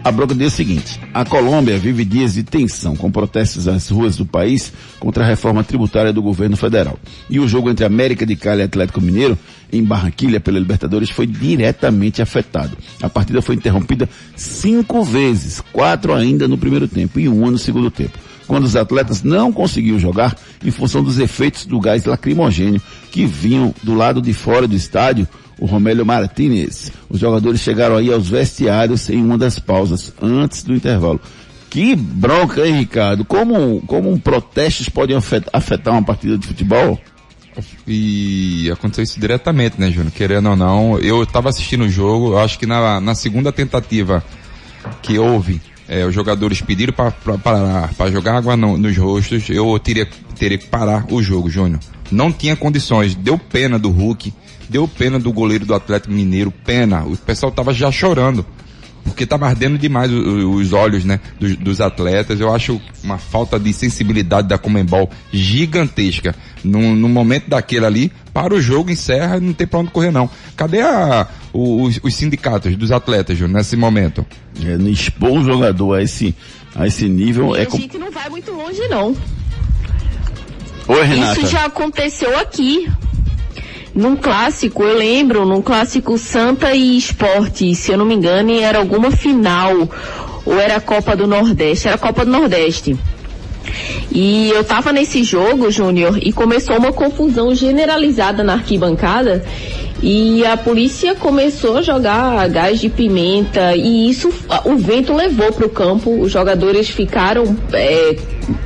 [0.05, 1.01] A bronca dia é o seguinte.
[1.13, 5.65] A Colômbia vive dias de tensão, com protestos nas ruas do país contra a reforma
[5.65, 6.99] tributária do governo federal.
[7.29, 9.37] E o jogo entre América de Cali e Atlético Mineiro,
[9.73, 12.77] em Barranquilha, pela Libertadores, foi diretamente afetado.
[13.03, 17.91] A partida foi interrompida cinco vezes, quatro ainda no primeiro tempo e uma no segundo
[17.91, 20.35] tempo quando os atletas não conseguiam jogar
[20.65, 22.81] em função dos efeitos do gás lacrimogênio
[23.11, 25.29] que vinham do lado de fora do estádio,
[25.59, 26.93] o Romélio Martinez.
[27.09, 31.21] Os jogadores chegaram aí aos vestiários em uma das pausas, antes do intervalo.
[31.71, 33.25] Que bronca, hein, Ricardo?
[33.25, 36.99] Como, como um protestos podem afet- afetar uma partida de futebol?
[37.87, 40.13] E aconteceu isso diretamente, né, Júnior?
[40.13, 44.23] Querendo ou não, eu estava assistindo o jogo, eu acho que na, na segunda tentativa
[45.03, 50.07] que houve, é, os jogadores pediram para jogar água no- nos rostos, eu teria,
[50.39, 51.81] teria que parar o jogo, Júnior.
[52.11, 54.33] Não tinha condições, deu pena do Hulk,
[54.69, 57.05] deu pena do goleiro do Atlético Mineiro, pena.
[57.05, 58.45] O pessoal tava já chorando.
[59.05, 62.39] porque tá ardendo demais os olhos, né, dos, dos atletas.
[62.41, 66.35] Eu acho uma falta de sensibilidade da Comembol gigantesca.
[66.63, 70.11] No, no momento daquele ali, para o jogo, encerra e não tem pra onde correr
[70.11, 70.29] não.
[70.57, 74.27] Cadê a, os, os sindicatos dos atletas, Júnior, nesse momento?
[74.63, 76.35] É, não expor o jogador a esse,
[76.75, 77.63] a esse nível E é...
[77.63, 79.17] a com- gente não vai muito longe, não.
[80.89, 81.41] Oi, Renata.
[81.41, 82.91] Isso já aconteceu aqui.
[83.95, 88.79] Num clássico, eu lembro, num clássico Santa e Esporte, se eu não me engano, era
[88.79, 89.89] alguma final,
[90.45, 92.97] ou era a Copa do Nordeste, era a Copa do Nordeste.
[94.11, 99.45] E eu tava nesse jogo, Júnior, e começou uma confusão generalizada na arquibancada.
[100.01, 104.33] E a polícia começou a jogar gás de pimenta e isso
[104.65, 106.21] o vento levou para o campo.
[106.21, 108.17] Os jogadores ficaram é,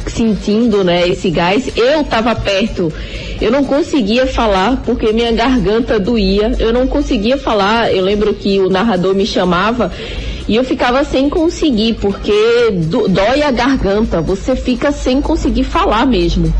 [0.06, 1.70] sentindo né, esse gás.
[1.74, 2.92] Eu estava perto,
[3.40, 6.54] eu não conseguia falar porque minha garganta doía.
[6.58, 7.90] Eu não conseguia falar.
[7.90, 9.90] Eu lembro que o narrador me chamava
[10.48, 12.32] e eu ficava sem conseguir, porque
[12.88, 16.52] do- dói a garganta, você fica sem conseguir falar mesmo.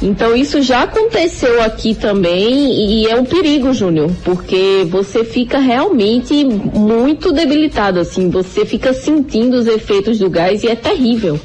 [0.00, 6.44] Então isso já aconteceu aqui também e é um perigo, Júnior, porque você fica realmente
[6.44, 11.38] muito debilitado, assim, você fica sentindo os efeitos do gás e é terrível.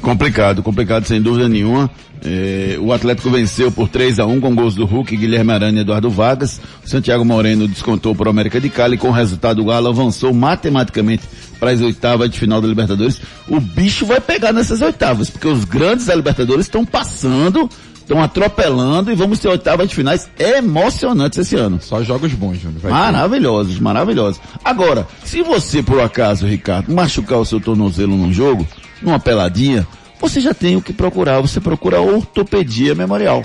[0.00, 1.90] Complicado, complicado sem dúvida nenhuma.
[2.24, 5.80] É, o Atlético venceu por 3 a 1 com gols do Hulk, Guilherme Arana e
[5.82, 6.60] Eduardo Vargas.
[6.84, 8.96] O Santiago Moreno descontou para o América de Cali.
[8.96, 11.24] Com o resultado, o Galo avançou matematicamente
[11.58, 13.20] para as oitavas de final da Libertadores.
[13.48, 19.10] O bicho vai pegar nessas oitavas, porque os grandes da Libertadores estão passando, estão atropelando
[19.10, 21.78] e vamos ter oitavas de finais emocionantes esse ano.
[21.80, 22.80] Só jogos bons, Júnior.
[22.80, 22.98] vai ter.
[22.98, 24.40] Maravilhosos, maravilhosos.
[24.64, 28.66] Agora, se você, por acaso, Ricardo, machucar o seu tornozelo num jogo,
[29.02, 29.86] numa peladinha,
[30.20, 31.40] você já tem o que procurar.
[31.40, 33.44] Você procura ortopedia memorial.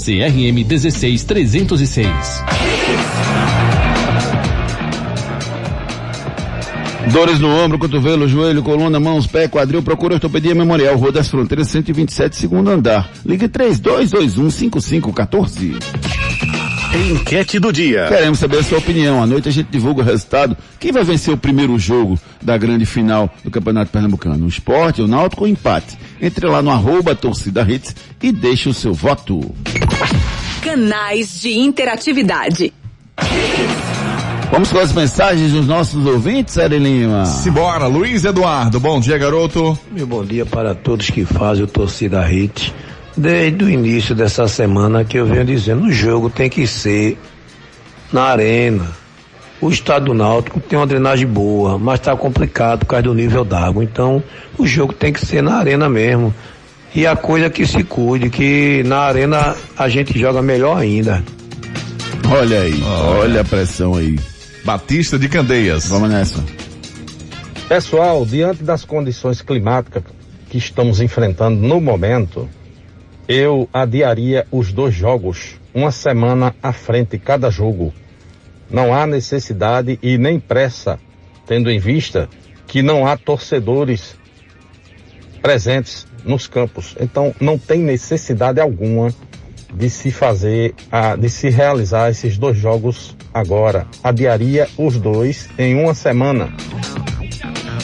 [0.00, 2.08] CRM 16306.
[7.12, 11.68] Dores no ombro, cotovelo, joelho, coluna, mãos, pé, quadril, procura ortopedia memorial, Rua das Fronteiras,
[11.68, 13.10] 127, segundo andar.
[13.26, 15.78] Ligue 3221 5514.
[16.92, 18.06] Enquete do dia.
[18.08, 19.22] Queremos saber a sua opinião.
[19.22, 20.56] À noite a gente divulga o resultado.
[20.78, 24.44] Quem vai vencer o primeiro jogo da grande final do Campeonato Pernambucano?
[24.44, 25.96] O esporte, o náutico ou o empate?
[26.20, 29.54] Entre lá no arroba torcida hits e deixe o seu voto.
[30.62, 32.72] Canais de interatividade.
[34.50, 37.24] Vamos com as mensagens dos nossos ouvintes, Série Lima.
[37.24, 38.80] Simbora, Luiz Eduardo.
[38.80, 39.78] Bom dia, garoto.
[39.92, 42.74] Meu bom dia para todos que fazem o Torcida Hit.
[43.20, 47.18] Desde o início dessa semana que eu venho dizendo, o jogo tem que ser
[48.10, 48.86] na arena.
[49.60, 53.44] O estado do Náutico tem uma drenagem boa, mas está complicado por causa do nível
[53.44, 53.84] d'água.
[53.84, 54.22] Então,
[54.56, 56.34] o jogo tem que ser na arena mesmo.
[56.94, 61.22] E a coisa que se cuide, que na arena a gente joga melhor ainda.
[62.26, 64.18] Olha aí, olha a pressão aí.
[64.64, 65.88] Batista de Candeias.
[65.90, 66.42] Vamos nessa.
[67.68, 70.04] Pessoal, diante das condições climáticas
[70.48, 72.48] que estamos enfrentando no momento,
[73.30, 77.94] eu adiaria os dois jogos, uma semana à frente cada jogo.
[78.68, 80.98] Não há necessidade e nem pressa,
[81.46, 82.28] tendo em vista
[82.66, 84.16] que não há torcedores
[85.40, 86.96] presentes nos campos.
[86.98, 89.14] Então não tem necessidade alguma
[89.72, 90.74] de se fazer,
[91.16, 93.86] de se realizar esses dois jogos agora.
[94.02, 96.52] Adiaria os dois em uma semana.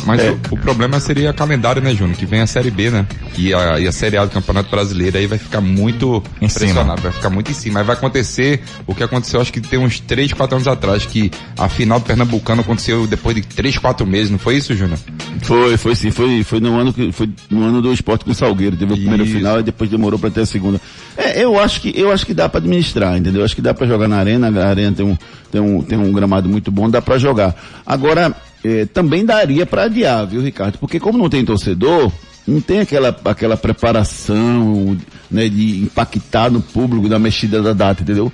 [0.07, 2.17] Mas o, o problema seria calendário, né, Júnior?
[2.17, 3.07] Que vem a Série B, né?
[3.37, 6.61] E a, e a Série A do Campeonato Brasileiro aí vai ficar muito Em cima.
[6.61, 7.81] pressionado, vai ficar muito em cima.
[7.81, 11.31] Aí vai acontecer o que aconteceu, acho que tem uns 3, 4 anos atrás, que
[11.59, 14.99] a final do Pernambucano aconteceu depois de 3, 4 meses, não foi isso, Júnior?
[15.43, 18.35] Foi, foi sim, foi, foi no ano que, foi no ano do esporte com o
[18.35, 20.81] Salgueiro, teve a primeira final e depois demorou para ter a segunda.
[21.17, 23.41] É, eu acho que, eu acho que dá para administrar, entendeu?
[23.41, 25.17] Eu acho que dá para jogar na arena, a arena tem um,
[25.51, 27.55] tem um, tem um gramado muito bom, dá para jogar.
[27.85, 28.35] Agora,
[28.67, 30.77] eh, também daria para adiar, viu, Ricardo?
[30.79, 32.11] Porque como não tem torcedor,
[32.45, 34.97] não tem aquela, aquela preparação,
[35.31, 38.33] né, de impactar no público da mexida da data, entendeu?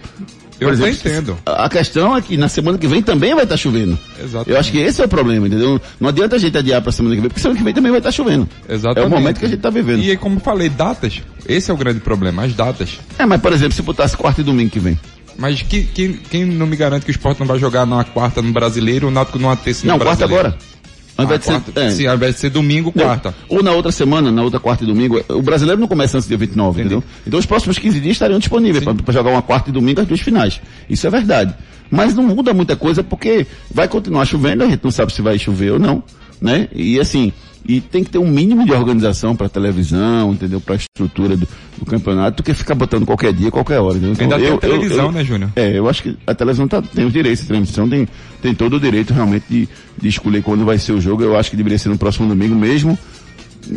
[0.59, 1.39] Eu Por exemplo, entendo.
[1.45, 3.99] A a questão é que na semana que vem também vai estar chovendo.
[4.19, 4.51] Exatamente.
[4.51, 5.81] Eu acho que esse é o problema, entendeu?
[6.01, 7.99] Não adianta a gente adiar para semana que vem, porque semana que vem também vai
[7.99, 8.49] estar chovendo.
[8.69, 9.05] Exatamente.
[9.05, 10.03] É o momento que a gente está vivendo.
[10.03, 11.21] E aí, como eu falei, datas.
[11.47, 13.01] Esse é o grande problema, as datas.
[13.19, 14.97] É, mas por exemplo, se botasse quarta e domingo que vem.
[15.39, 18.41] Mas que, quem, quem não me garante que o Sport não vai jogar na quarta
[18.43, 20.49] no brasileiro, o Náutico numa terça no Não, quarta brasileiro?
[20.49, 20.73] agora.
[21.17, 21.91] Ao invés de ser- quarta, é.
[21.91, 23.35] Sim, ao invés de ser domingo, Não, quarta.
[23.49, 25.23] Ou na outra semana, na outra quarta e domingo.
[25.29, 27.05] O brasileiro não começa antes do dia 29, entendeu?
[27.27, 30.21] Então os próximos 15 dias estariam disponíveis para jogar uma quarta e domingo as duas
[30.21, 30.61] finais.
[30.89, 31.55] Isso é verdade.
[31.91, 35.39] Mas não muda muita coisa porque vai continuar chovendo, a gente não sabe se vai
[35.39, 36.03] chover ou não,
[36.41, 36.69] né?
[36.75, 37.31] E assim,
[37.67, 40.61] e tem que ter um mínimo de organização para televisão, entendeu?
[40.61, 41.47] Para a estrutura do,
[41.79, 43.97] do campeonato, do que ficar botando qualquer dia, qualquer hora.
[43.97, 44.17] Entendeu?
[44.21, 45.51] Ainda tem a televisão, né, Júnior?
[45.55, 48.09] É, eu acho que a televisão tá, tem os direitos de transmissão, tem,
[48.41, 49.69] tem todo o direito realmente de,
[50.01, 51.23] de escolher quando vai ser o jogo.
[51.23, 52.99] Eu acho que deveria ser no próximo domingo mesmo,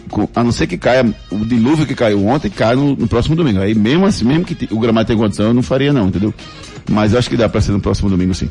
[0.10, 3.36] com- a não ser que caia o dilúvio que caiu ontem, cai no, no próximo
[3.36, 3.60] domingo.
[3.60, 6.34] Aí mesmo assim, mesmo que o gramado tenha condição, eu não faria não, entendeu?
[6.90, 8.50] Mas eu acho que dá para ser no próximo domingo sim.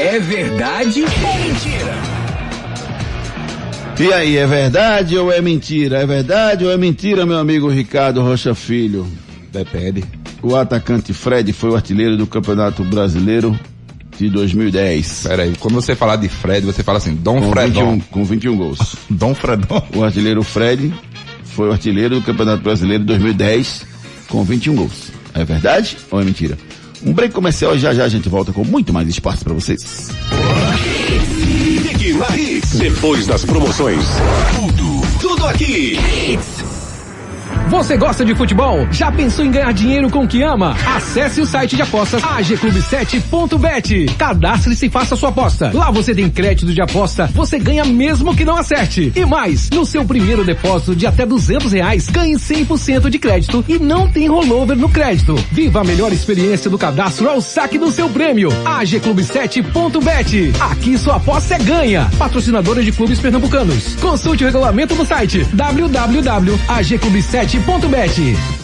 [0.00, 1.93] É verdade ou mentira?
[3.98, 5.98] E aí, é verdade ou é mentira?
[5.98, 9.06] É verdade ou é mentira, meu amigo Ricardo Rocha Filho?
[9.52, 10.04] Depende.
[10.42, 13.58] O atacante Fred foi o artilheiro do Campeonato Brasileiro
[14.18, 15.22] de 2010.
[15.22, 17.92] Pera aí, quando você falar de Fred, você fala assim, Dom com Fredon.
[17.92, 18.96] 21, com 21 gols.
[19.08, 19.82] Dom Fredon.
[19.94, 20.92] O artilheiro Fred
[21.44, 23.86] foi o artilheiro do Campeonato Brasileiro de 2010
[24.28, 25.12] com 21 gols.
[25.32, 26.58] É verdade ou é mentira?
[27.04, 30.10] Um break comercial e já já a gente volta com muito mais espaço para vocês.
[32.14, 32.78] Hits.
[32.78, 34.06] Depois das promoções.
[34.54, 35.98] Tudo, tudo aqui.
[37.68, 38.86] Você gosta de futebol?
[38.92, 40.76] Já pensou em ganhar dinheiro com o que ama?
[40.96, 44.06] Acesse o site de apostas agclube7.bet.
[44.16, 45.70] Cadastre-se e faça sua aposta.
[45.74, 49.12] Lá você tem crédito de aposta, você ganha mesmo que não acerte.
[49.16, 53.78] E mais, no seu primeiro depósito de até 200 reais, ganhe 100% de crédito e
[53.78, 55.34] não tem rollover no crédito.
[55.50, 58.50] Viva a melhor experiência do cadastro ao saque do seu prêmio.
[58.64, 60.52] agclube7.bet.
[60.60, 62.08] Aqui sua aposta é ganha.
[62.18, 63.96] Patrocinadora de clubes pernambucanos.
[63.96, 68.63] Consulte o regulamento no site www.agclube7.bet sorte.bet.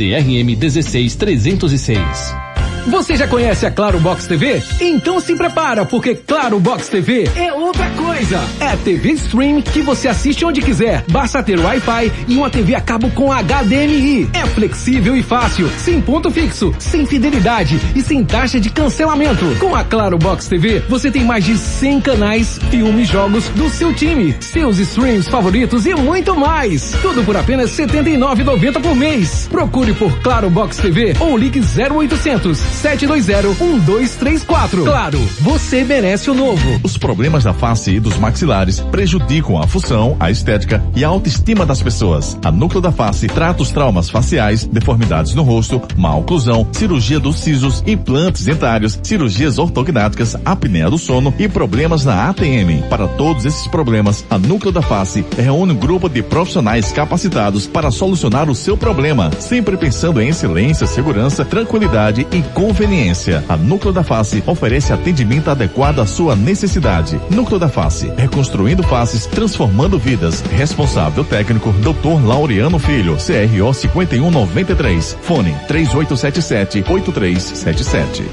[0.00, 2.49] CRM 16306.
[2.86, 4.62] Você já conhece a Claro Box TV?
[4.80, 8.40] Então se prepara, porque Claro Box TV é outra coisa.
[8.58, 11.04] É TV Stream que você assiste onde quiser.
[11.10, 14.30] Basta ter Wi-Fi e uma TV a cabo com HDMI.
[14.32, 19.44] É flexível e fácil, sem ponto fixo, sem fidelidade e sem taxa de cancelamento.
[19.58, 23.92] Com a Claro Box TV, você tem mais de 100 canais, filmes, jogos do seu
[23.92, 26.92] time, seus streams favoritos e muito mais.
[27.02, 29.48] Tudo por apenas R$ 79,90 por mês.
[29.50, 34.84] Procure por Claro Box TV ou ligue 0800 720 1234.
[34.84, 36.80] Claro, você merece o novo.
[36.82, 41.66] Os problemas da face e dos maxilares prejudicam a função, a estética e a autoestima
[41.66, 42.38] das pessoas.
[42.44, 47.40] A Núcleo da Face trata os traumas faciais, deformidades no rosto, má oclusão, cirurgia dos
[47.40, 52.82] sisos, implantes dentários, cirurgias ortognáticas, apneia do sono e problemas na ATM.
[52.88, 57.90] Para todos esses problemas, a Núcleo da Face reúne um grupo de profissionais capacitados para
[57.90, 63.42] solucionar o seu problema, sempre pensando em excelência, segurança, tranquilidade e conveniência.
[63.48, 67.18] A Núcleo da Face oferece atendimento adequado à sua necessidade.
[67.30, 70.42] Núcleo da Face, reconstruindo faces, transformando vidas.
[70.42, 72.22] Responsável técnico, Dr.
[72.22, 75.16] Laureano Filho, CRO 5193.
[75.22, 78.24] Fone 3877-8377.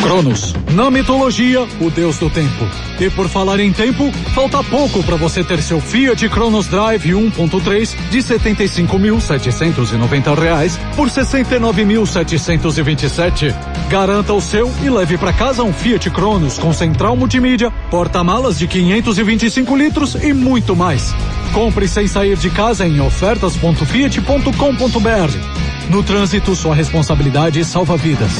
[0.00, 2.64] Cronos, na mitologia, o deus do tempo.
[3.00, 7.96] E por falar em tempo, falta pouco para você ter seu Fiat Cronos Drive 1.3
[8.10, 13.52] de 75.790 reais por 69.727.
[13.88, 18.68] Garanta o seu e leve para casa um Fiat Cronos com central multimídia, porta-malas de
[18.68, 21.12] 525 litros e muito mais.
[21.52, 25.64] Compre sem sair de casa em ofertas.fiat.com.br.
[25.90, 28.32] No trânsito, sua responsabilidade salva vidas.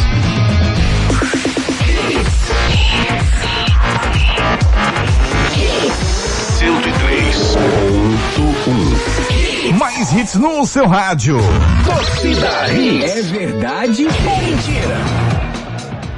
[10.05, 11.39] Mais hits no seu rádio.
[11.83, 14.97] Torcida É verdade ou mentira?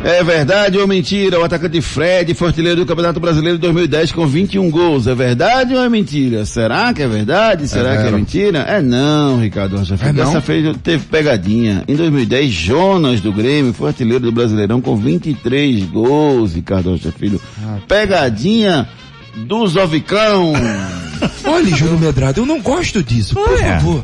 [0.03, 1.38] É verdade ou mentira?
[1.38, 5.07] O atacante Fred foi artilheiro do Campeonato Brasileiro de 2010 com 21 gols.
[5.07, 6.44] É verdade ou é mentira?
[6.44, 7.68] Será que é verdade?
[7.68, 8.59] Será É que é mentira?
[8.61, 10.11] É não, Ricardo Rocha Filho.
[10.11, 10.25] É não?
[10.25, 11.85] Dessa vez teve pegadinha.
[11.87, 17.41] Em 2010, Jonas do Grêmio foi artilheiro do Brasileirão com 23 gols, Ricardo Rocha Filho.
[17.87, 18.89] Pegadinha
[19.37, 20.55] do Zovicão.
[21.57, 23.35] Olha, Júlio Medrado, eu não gosto disso.
[23.35, 23.73] Por Ah, é?
[23.79, 24.03] favor,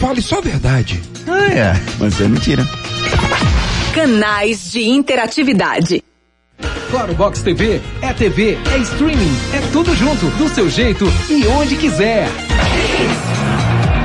[0.00, 1.00] fale só a verdade.
[1.26, 1.80] Ah, é.
[1.98, 2.66] Mas é mentira.
[3.94, 6.02] Canais de interatividade.
[6.90, 11.76] Claro Box TV é TV, é streaming, é tudo junto, do seu jeito e onde
[11.76, 12.28] quiser.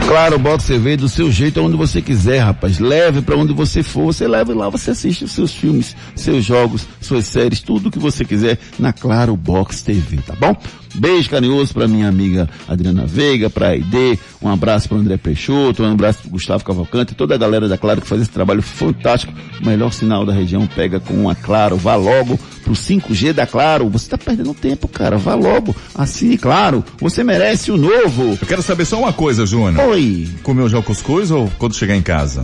[0.07, 2.77] Claro, Box TV do seu jeito, onde você quiser, rapaz.
[2.77, 6.85] Leve para onde você for, você leva lá, você assiste os seus filmes, seus jogos,
[7.01, 10.55] suas séries, tudo que você quiser na Claro Box TV, tá bom?
[10.95, 15.83] Beijo carinhoso para minha amiga Adriana Veiga, para a ID, um abraço para André Peixoto,
[15.83, 19.33] um abraço para Gustavo Cavalcante, toda a galera da Claro que faz esse trabalho fantástico.
[19.61, 21.75] O melhor sinal da região pega com a Claro.
[21.75, 23.89] Vá logo pro 5G da Claro.
[23.89, 25.17] Você tá perdendo tempo, cara.
[25.17, 25.75] Vá logo.
[25.93, 26.83] Assine Claro.
[26.99, 28.37] Você merece o novo.
[28.41, 29.85] Eu quero saber só uma coisa, Júnior.
[29.89, 30.29] Oi.
[30.43, 32.41] Comeu já o cuscuz ou quando chegar em casa?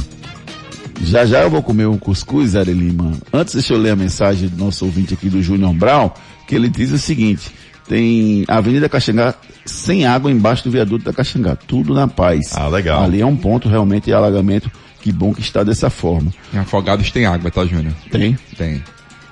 [1.01, 3.13] Já já eu vou comer um cuscuz, Ari Lima.
[3.31, 6.11] Antes deixa eu ler a mensagem do nosso ouvinte aqui do Júnior Brown,
[6.45, 7.51] que ele diz o seguinte,
[7.89, 9.33] tem Avenida Caxangá
[9.65, 12.55] sem água embaixo do viaduto da Caxangá, tudo na paz.
[12.55, 13.03] Ah, legal.
[13.03, 14.71] Ali é um ponto realmente de alagamento,
[15.01, 16.31] que bom que está dessa forma.
[16.53, 17.93] Em Afogados tem água, tá, Júnior?
[18.11, 18.37] Tem?
[18.55, 18.81] Tem.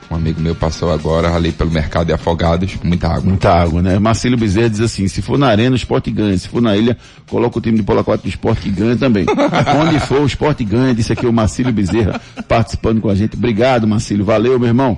[0.09, 3.23] Um amigo meu passou agora ali pelo mercado de Afogados, muita água.
[3.23, 3.99] Muita água, né?
[3.99, 6.35] Marcelo Bezerra diz assim, se for na arena, o esporte ganha.
[6.35, 6.97] Se for na ilha,
[7.29, 9.25] coloca o time de Pola 4 do esporte que ganha também.
[9.79, 10.95] Onde for, o esporte ganha.
[10.95, 13.35] Disse aqui o Marcelo Bezerra participando com a gente.
[13.35, 14.25] Obrigado, Marcelo.
[14.25, 14.97] Valeu, meu irmão.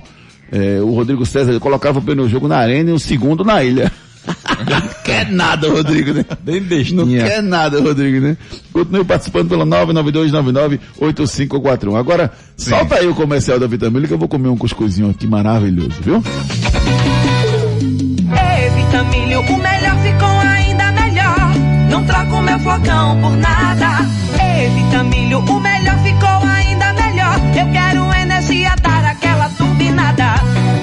[0.52, 3.90] É, o Rodrigo César colocava o primeiro jogo na arena e o segundo na ilha.
[4.68, 6.24] Não quer nada, Rodrigo, né?
[6.42, 7.24] Bem Não bestinha.
[7.24, 8.36] quer nada, Rodrigo, né?
[8.72, 11.98] Continue participando pelo 992998541.
[11.98, 15.94] Agora, solta aí o comercial da Vitamina que eu vou comer um cuscuzinho aqui maravilhoso,
[16.02, 16.22] viu?
[18.30, 21.52] Ei, Vitamilho, o melhor ficou ainda melhor.
[21.90, 24.06] Não troco meu flocão por nada.
[24.42, 27.36] Ei, Vitamilho, o melhor ficou ainda melhor.
[27.56, 28.02] Eu quero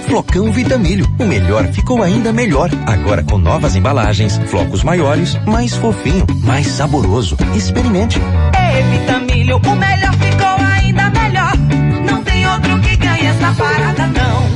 [0.07, 2.69] Flocão Vitamilho, o melhor ficou ainda melhor.
[2.85, 7.35] Agora com novas embalagens, flocos maiores, mais fofinho, mais saboroso.
[7.53, 8.17] Experimente.
[8.17, 11.51] Ei, Vitamilho, o melhor ficou ainda melhor.
[12.09, 14.46] Não tem outro que ganhe essa parada, não.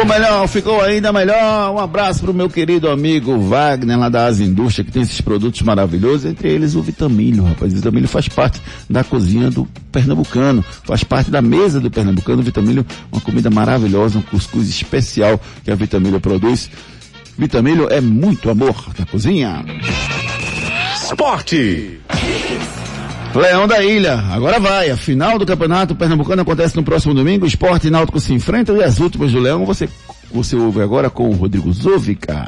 [0.00, 1.72] O melhor, ficou ainda melhor.
[1.72, 5.62] Um abraço pro meu querido amigo Wagner, lá da Asa Indústria, que tem esses produtos
[5.62, 7.72] maravilhosos, entre eles o Vitamilho, rapaz.
[7.72, 12.40] O Vitamilho faz parte da cozinha do pernambucano, faz parte da mesa do pernambucano.
[12.40, 16.68] O Vitamilho, uma comida maravilhosa, um cuscuz especial que a Vitamilho produz.
[17.38, 19.64] Vitamilho é muito amor na cozinha.
[21.02, 22.00] Esporte.
[23.40, 24.90] Leão da Ilha, agora vai.
[24.90, 27.46] A final do Campeonato Pernambucano acontece no próximo domingo.
[27.46, 29.88] Esporte e Náutico se enfrentam e as últimas do Leão você,
[30.32, 32.46] você ouve agora com o Rodrigo Zovica.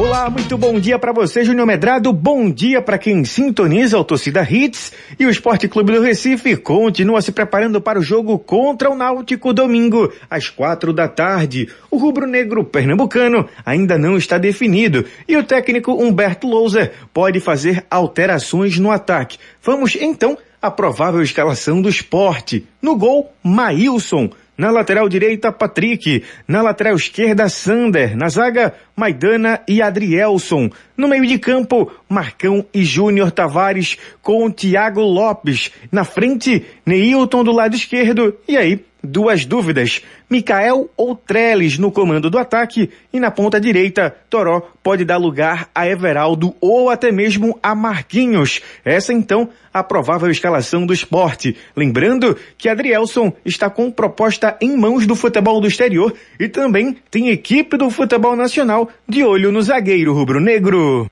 [0.00, 2.10] Olá, muito bom dia para você, Júnior Medrado.
[2.10, 4.90] Bom dia para quem sintoniza o Torcida Hits.
[5.18, 9.52] E o Esporte Clube do Recife continua se preparando para o jogo contra o Náutico
[9.52, 11.68] domingo, às quatro da tarde.
[11.90, 18.78] O rubro-negro pernambucano ainda não está definido e o técnico Humberto Louser pode fazer alterações
[18.78, 19.36] no ataque.
[19.62, 22.66] Vamos então à provável escalação do esporte.
[22.80, 24.30] No gol, Maílson.
[24.60, 26.22] Na lateral direita, Patrick.
[26.46, 28.14] Na lateral esquerda, Sander.
[28.14, 30.68] Na zaga, Maidana e Adrielson.
[30.94, 35.70] No meio de campo, Marcão e Júnior Tavares com Thiago Lopes.
[35.90, 38.36] Na frente, Neilton do lado esquerdo.
[38.46, 40.02] E aí, duas dúvidas.
[40.28, 45.68] Mikael ou Trellis no comando do ataque e na ponta direita, Toró pode dar lugar
[45.74, 48.60] a Everaldo ou até mesmo a Marquinhos.
[48.84, 51.56] Essa então a provável escalação do esporte.
[51.76, 57.28] Lembrando que Adrielson está com proposta em mãos do futebol do exterior e também tem
[57.28, 61.10] equipe do futebol nacional de olho no zagueiro rubro-negro.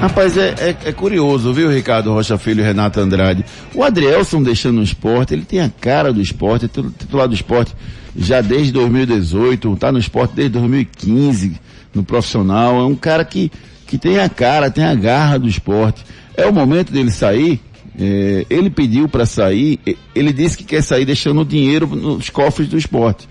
[0.00, 3.44] Rapaz, é, é, é curioso, viu, Ricardo Rocha Filho e Renato Andrade?
[3.74, 7.74] O Adrielson deixando o esporte, ele tem a cara do esporte, é titular do esporte
[8.14, 11.60] já desde 2018, tá no esporte desde 2015,
[11.94, 12.78] no profissional.
[12.78, 13.50] É um cara que,
[13.86, 16.04] que tem a cara, tem a garra do esporte.
[16.36, 17.60] É o momento dele sair.
[17.98, 19.80] É, ele pediu para sair,
[20.14, 23.26] ele disse que quer sair deixando o dinheiro nos cofres do esporte.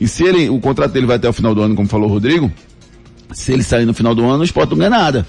[0.00, 2.12] E se ele, o contrato dele vai até o final do ano, como falou o
[2.12, 2.50] Rodrigo,
[3.32, 5.26] se ele sair no final do ano, o esporte não ganha nada.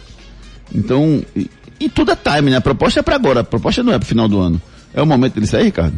[0.73, 1.49] Então, e,
[1.79, 2.57] e tudo é time, né?
[2.57, 4.61] A proposta é para agora, a proposta não é para final do ano.
[4.93, 5.97] É o momento dele sair, Ricardo?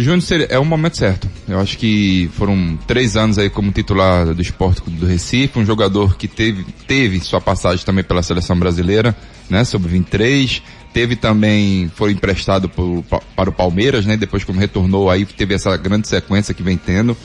[0.00, 1.28] Júnior, é o momento certo.
[1.48, 6.16] Eu acho que foram três anos aí como titular do Esporte do Recife, um jogador
[6.16, 9.16] que teve, teve sua passagem também pela seleção brasileira,
[9.50, 10.62] né, sobre 23,
[10.94, 15.76] teve também, foi emprestado por, para o Palmeiras, né, depois quando retornou aí, teve essa
[15.76, 17.16] grande sequência que vem tendo.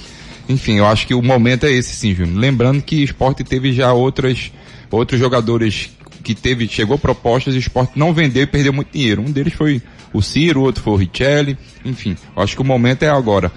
[0.50, 2.40] Enfim, eu acho que o momento é esse sim, Júnior.
[2.40, 4.52] Lembrando que o esporte teve já outras,
[4.90, 5.92] outros jogadores
[6.24, 9.22] que teve, chegou propostas e o esporte não vendeu e perdeu muito dinheiro.
[9.22, 9.82] Um deles foi
[10.14, 13.52] o Ciro, o outro foi o Richelli, enfim, acho que o momento é agora.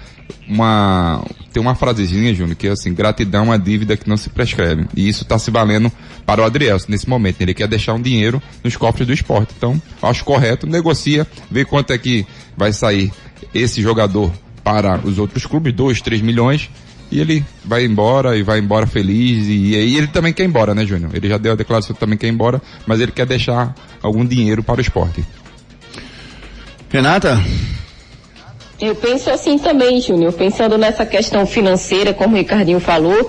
[0.45, 4.29] Uma, tem uma frasezinha, Júnior, que é assim, gratidão é uma dívida que não se
[4.29, 4.85] prescreve.
[4.95, 5.89] E isso está se valendo
[6.25, 7.41] para o Adriel nesse momento.
[7.41, 9.53] Ele quer deixar um dinheiro nos cofres do esporte.
[9.57, 12.25] Então, acho correto, negocia, vê quanto é que
[12.57, 13.11] vai sair
[13.53, 14.31] esse jogador
[14.63, 16.69] para os outros clubes, 2, 3 milhões,
[17.11, 20.75] e ele vai embora e vai embora feliz e, e ele também quer ir embora,
[20.75, 21.11] né, Júnior?
[21.13, 24.25] Ele já deu a declaração que também quer ir embora, mas ele quer deixar algum
[24.25, 25.23] dinheiro para o esporte.
[26.89, 27.41] Renata?
[28.79, 30.31] Eu penso assim também, Júnior.
[30.33, 33.27] Pensando nessa questão financeira, como o Ricardinho falou,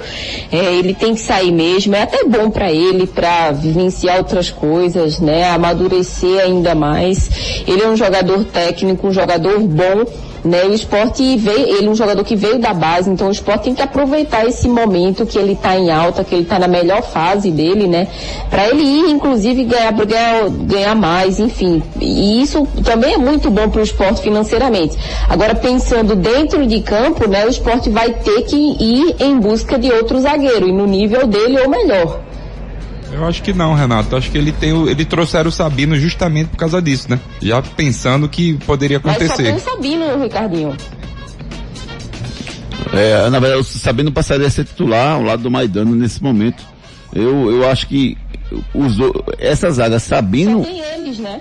[0.53, 1.97] é, ele tem que sair mesmo.
[1.97, 5.49] É até bom para ele, para vivenciar outras coisas, né?
[5.51, 7.62] Amadurecer ainda mais.
[7.66, 10.05] Ele é um jogador técnico, um jogador bom
[10.49, 10.64] né?
[10.64, 13.74] O esporte veio, ele é um jogador que veio da base, então o esporte tem
[13.74, 17.51] que aproveitar esse momento que ele está em alta, que ele está na melhor fase
[17.51, 18.09] dele, né?
[18.51, 21.82] Para ele ir, inclusive, ganhar, ganhar, ganhar mais, enfim.
[22.01, 24.96] E isso também é muito bom para o esporte financeiramente.
[25.28, 27.46] Agora, pensando dentro de campo, né?
[27.46, 31.61] O esporte vai ter que ir em busca de outro zagueiro, e no nível dele
[31.61, 32.28] ou melhor.
[33.13, 34.17] Eu acho que não, Renato.
[34.17, 37.19] Acho que ele tem o, ele trouxeram o Sabino justamente por causa disso, né?
[37.41, 39.53] Já pensando que poderia acontecer.
[39.53, 40.77] Mas só tem o Sabino, Ricardinho.
[42.93, 46.63] É, na verdade, o Sabino passaria a ser titular ao lado do Maidano nesse momento.
[47.15, 48.17] Eu, eu acho que
[48.75, 48.97] os,
[49.39, 50.65] essa zaga Sabino.
[50.65, 51.41] Só tem eles, né?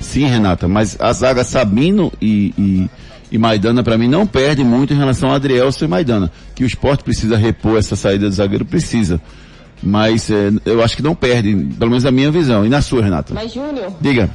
[0.00, 2.90] Sim, Renata, mas a zaga Sabino e, e,
[3.30, 6.32] e Maidana, para mim, não perde muito em relação a Adrielson e Maidana.
[6.54, 9.20] Que o esporte precisa repor essa saída do zagueiro, precisa.
[9.82, 12.64] Mas é, eu acho que não perde, pelo menos a minha visão.
[12.64, 13.34] E na sua, Renata?
[13.34, 13.92] Mas, Júnior.
[14.00, 14.30] Diga.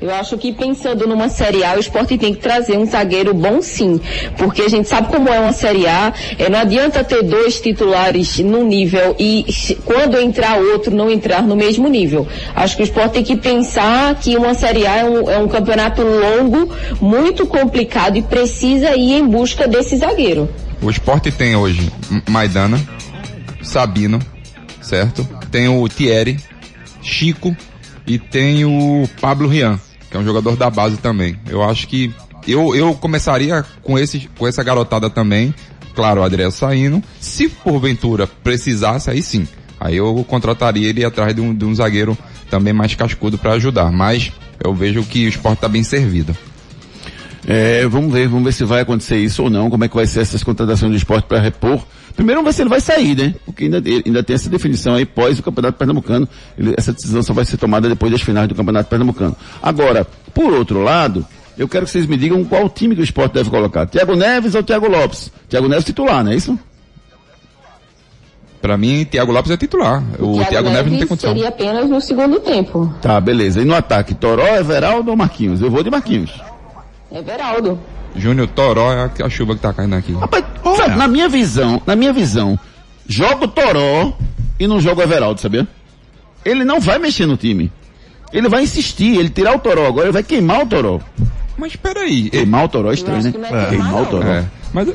[0.00, 3.62] Eu acho que pensando numa Série A, o esporte tem que trazer um zagueiro bom
[3.62, 4.00] sim.
[4.36, 6.12] Porque a gente sabe como é uma Série A.
[6.38, 9.46] É, não adianta ter dois titulares no nível e
[9.84, 12.26] quando entrar outro não entrar no mesmo nível.
[12.54, 15.48] Acho que o esporte tem que pensar que uma Série A é um, é um
[15.48, 16.70] campeonato longo,
[17.00, 20.50] muito complicado e precisa ir em busca desse zagueiro.
[20.82, 21.90] O esporte tem hoje
[22.28, 22.78] Maidana,
[23.62, 24.20] Sabino,
[24.84, 25.26] certo?
[25.50, 26.38] Tem o Thierry,
[27.02, 27.56] Chico
[28.06, 29.80] e tem o Pablo Rian,
[30.10, 31.36] que é um jogador da base também.
[31.48, 32.14] Eu acho que
[32.46, 35.54] eu, eu começaria com, esse, com essa garotada também.
[35.94, 37.02] Claro, o Adriel saindo.
[37.20, 39.46] Se porventura precisasse, aí sim.
[39.80, 42.16] Aí eu contrataria ele atrás de um, de um zagueiro
[42.50, 43.90] também mais cascudo para ajudar.
[43.92, 44.32] Mas
[44.62, 46.36] eu vejo que o esporte está bem servido.
[47.46, 50.06] É, vamos ver, vamos ver se vai acontecer isso ou não, como é que vai
[50.06, 51.84] ser essas contratações do esporte para repor.
[52.16, 53.34] Primeiro vamos ver se ele vai sair, né?
[53.44, 56.28] Porque ainda, ainda tem essa definição aí pós o Campeonato Pernambucano.
[56.56, 59.36] Ele, essa decisão só vai ser tomada depois das finais do Campeonato Pernambucano.
[59.60, 61.26] Agora, por outro lado,
[61.58, 63.86] eu quero que vocês me digam qual time que o esporte deve colocar.
[63.86, 65.32] Thiago Neves ou Thiago Lopes?
[65.48, 66.58] Thiago Neves titular, não é isso?
[68.62, 70.02] Para mim, Thiago Lopes é titular.
[70.18, 71.32] O, o Thiago, Neves, Neves não tem condição.
[71.34, 72.94] Seria apenas no segundo tempo.
[73.02, 73.60] Tá, beleza.
[73.60, 75.60] E no ataque, Toró, Everaldo ou Marquinhos?
[75.60, 76.40] Eu vou de Marquinhos.
[77.12, 77.78] Everaldo.
[78.16, 80.12] Júnior Toró é a, chuva que tá caindo aqui.
[80.14, 80.43] Rapaz,
[80.76, 82.58] sabe, na minha visão, na minha visão,
[83.06, 84.16] joga o Toró
[84.58, 85.66] e não joga o Everaldo, sabia?
[86.44, 87.70] Ele não vai mexer no time.
[88.32, 91.00] Ele vai insistir, ele tirar o Toró agora, ele vai queimar o Toró.
[91.56, 92.30] Mas peraí.
[92.30, 93.48] Queimar o Toró é estranho, né?
[93.50, 93.66] É.
[93.70, 94.26] Queimar o Toró.
[94.26, 94.44] É.
[94.72, 94.88] Mas,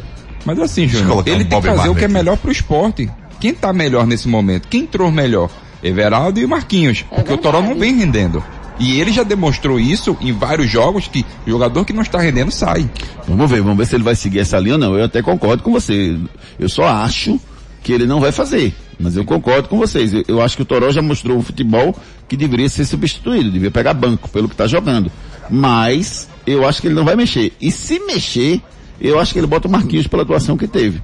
[0.45, 3.09] mas assim, Júnior, ele um tem que fazer o que é melhor pro esporte.
[3.39, 4.67] Quem tá melhor nesse momento?
[4.67, 5.49] Quem entrou melhor?
[5.81, 7.05] Everaldo e Marquinhos.
[7.11, 7.39] É porque verdade.
[7.39, 8.43] o Toró não vem rendendo.
[8.79, 12.49] E ele já demonstrou isso em vários jogos que o jogador que não está rendendo
[12.49, 12.89] sai.
[13.27, 14.97] Vamos ver, vamos ver se ele vai seguir essa linha ou não.
[14.97, 16.17] Eu até concordo com você.
[16.57, 17.39] Eu só acho
[17.83, 18.73] que ele não vai fazer.
[18.97, 20.13] Mas eu concordo com vocês.
[20.13, 21.95] Eu, eu acho que o Toró já mostrou um futebol
[22.27, 25.11] que deveria ser substituído, deveria pegar banco pelo que está jogando.
[25.49, 27.53] Mas eu acho que ele não vai mexer.
[27.59, 28.61] E se mexer,
[28.99, 31.01] eu acho que ele bota o Marquinhos pela atuação que teve.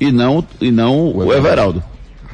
[0.00, 1.82] E não, e não o Everaldo.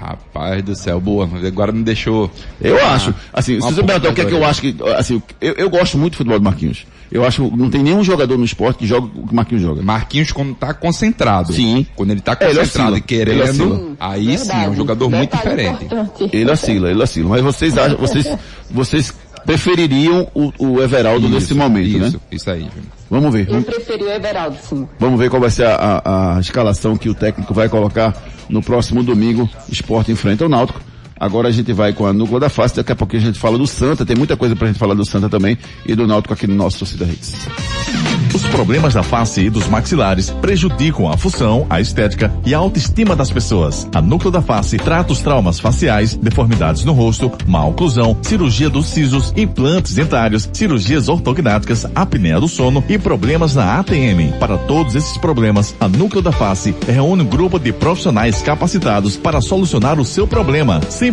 [0.00, 2.30] Rapaz do céu, boa, agora me deixou.
[2.60, 3.14] Eu uma, acho.
[3.32, 4.76] Assim, se você perguntar o que é que eu acho que.
[4.96, 6.84] Assim, eu, eu gosto muito do futebol do Marquinhos.
[7.12, 9.62] Eu acho que não tem nenhum jogador no esporte que joga o que o Marquinhos
[9.62, 9.82] joga.
[9.82, 11.52] Marquinhos quando tá concentrado.
[11.52, 11.86] Sim.
[11.94, 14.50] Quando ele tá concentrado é, ele e querendo, aí Verdade.
[14.50, 15.84] sim, é um jogador Verdade muito diferente.
[15.84, 16.36] Importante.
[16.36, 17.28] Ele oscila, ele oscila.
[17.28, 18.28] Mas vocês acham, vocês,
[18.68, 19.14] vocês
[19.46, 22.08] prefeririam o, o Everaldo isso, nesse momento, isso, né?
[22.08, 22.68] Isso, isso aí.
[23.08, 23.48] Vamos ver.
[23.48, 24.88] Eu preferi o Everaldo, sim.
[24.98, 28.12] Vamos ver qual vai ser a, a, a escalação que o técnico vai colocar
[28.48, 29.48] no próximo domingo.
[29.70, 30.80] Esporte enfrenta o Náutico.
[31.18, 33.56] Agora a gente vai com a núcleo da face, daqui a pouquinho a gente fala
[33.56, 35.56] do Santa, tem muita coisa pra gente falar do Santa também
[35.86, 37.34] e do Náutico aqui no nosso Torcida Reis.
[38.34, 43.14] Os problemas da face e dos maxilares prejudicam a função, a estética e a autoestima
[43.14, 43.88] das pessoas.
[43.94, 48.86] A Núcleo da Face trata os traumas faciais, deformidades no rosto, má oclusão, cirurgia dos
[48.86, 54.32] sisos, implantes dentários, cirurgias ortognáticas, apneia do sono e problemas na ATM.
[54.40, 59.40] Para todos esses problemas, a Núcleo da Face reúne um grupo de profissionais capacitados para
[59.40, 61.12] solucionar o seu problema, sem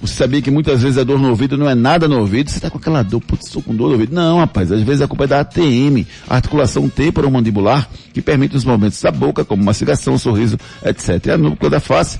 [0.00, 2.50] Você sabia que muitas vezes a dor no ouvido não é nada no ouvido?
[2.50, 4.14] Você tá com aquela dor, putz, estou com dor no ouvido.
[4.14, 9.00] Não, rapaz, às vezes a culpa é da ATM, articulação temporomandibular, que permite os movimentos
[9.02, 11.26] da boca, como mastigação, sorriso, etc.
[11.26, 12.18] E a Núcleo da Face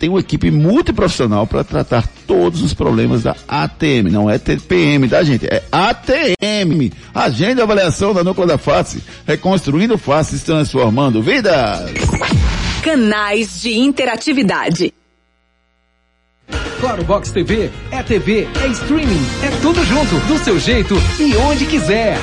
[0.00, 4.10] tem uma equipe multiprofissional para tratar todos os problemas da ATM.
[4.10, 5.46] Não é TPM, tá, gente?
[5.46, 6.90] É ATM.
[7.14, 9.02] Agenda avaliação da núcleo da face.
[9.26, 11.84] Reconstruindo faces, transformando vidas.
[12.82, 14.94] Canais de interatividade.
[16.80, 21.66] Claro Box TV é TV, é streaming, é tudo junto, do seu jeito e onde
[21.66, 22.16] quiser.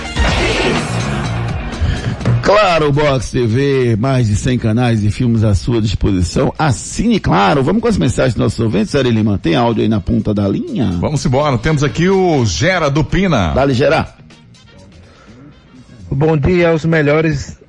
[2.42, 6.52] Claro, Box TV, mais de 100 canais e filmes à sua disposição.
[6.58, 7.62] Assine, claro.
[7.62, 9.38] Vamos com as mensagens dos nossos ouvintes, Ari Lima.
[9.38, 10.92] Tem áudio aí na ponta da linha?
[11.00, 11.58] Vamos embora.
[11.60, 13.54] Temos aqui o Gera do Pina.
[13.54, 14.16] Dale, Gera.
[16.10, 17.60] Bom dia aos melhores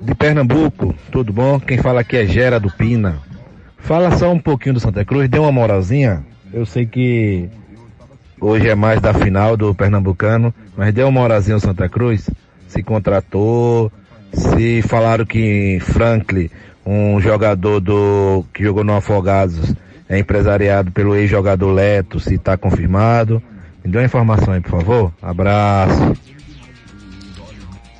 [0.00, 0.94] de Pernambuco.
[1.12, 1.60] Tudo bom?
[1.60, 3.27] Quem fala aqui é Gera do Pina.
[3.78, 5.28] Fala só um pouquinho do Santa Cruz.
[5.28, 6.24] Dê uma moralzinha.
[6.52, 7.48] Eu sei que
[8.40, 12.28] hoje é mais da final do Pernambucano, mas dê uma moralzinha ao Santa Cruz
[12.68, 13.90] se contratou,
[14.32, 16.50] se falaram que Franklin,
[16.86, 19.74] um jogador do que jogou no Afogados,
[20.08, 23.42] é empresariado pelo ex-jogador Leto, se está confirmado.
[23.84, 25.12] Me dê uma informação aí, por favor.
[25.20, 26.12] Abraço.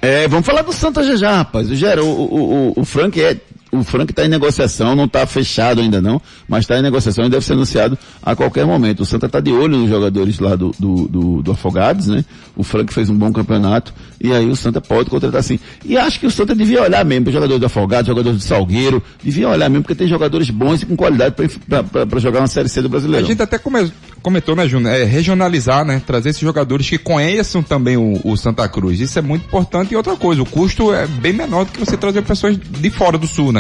[0.01, 1.69] É, vamos falar do Santa já já, rapaz.
[1.71, 3.37] O, o, o, o, o Frank é
[3.71, 7.29] o Frank está em negociação, não está fechado ainda não, mas está em negociação e
[7.29, 9.01] deve ser anunciado a qualquer momento.
[9.01, 12.25] O Santa está de olho nos jogadores lá do, do, do, do, Afogados, né?
[12.57, 15.59] O Frank fez um bom campeonato e aí o Santa pode contratar sim.
[15.85, 19.03] E acho que o Santa devia olhar mesmo para jogador do Afogados, jogador do Salgueiro,
[19.23, 22.81] devia olhar mesmo porque tem jogadores bons e com qualidade para jogar uma Série C
[22.81, 23.25] do Brasileiro.
[23.25, 23.93] A gente até come,
[24.23, 24.95] comentou, né, Júnior?
[24.95, 26.01] É regionalizar, né?
[26.05, 29.01] Trazer esses jogadores que conheçam também o, o Santa Cruz.
[29.01, 31.97] Isso é muito importante e outra coisa, o custo é bem menor do que você
[31.97, 33.58] trazer pessoas de fora do Sul, né?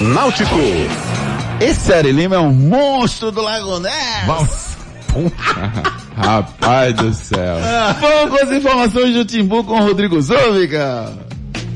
[0.00, 0.56] Náutico.
[1.60, 4.72] Esse Ari Lima é um monstro do Lago Ness.
[6.16, 7.56] Rapaz do céu.
[8.00, 11.12] Vamos com as informações do Timbu com o Rodrigo Zôvica.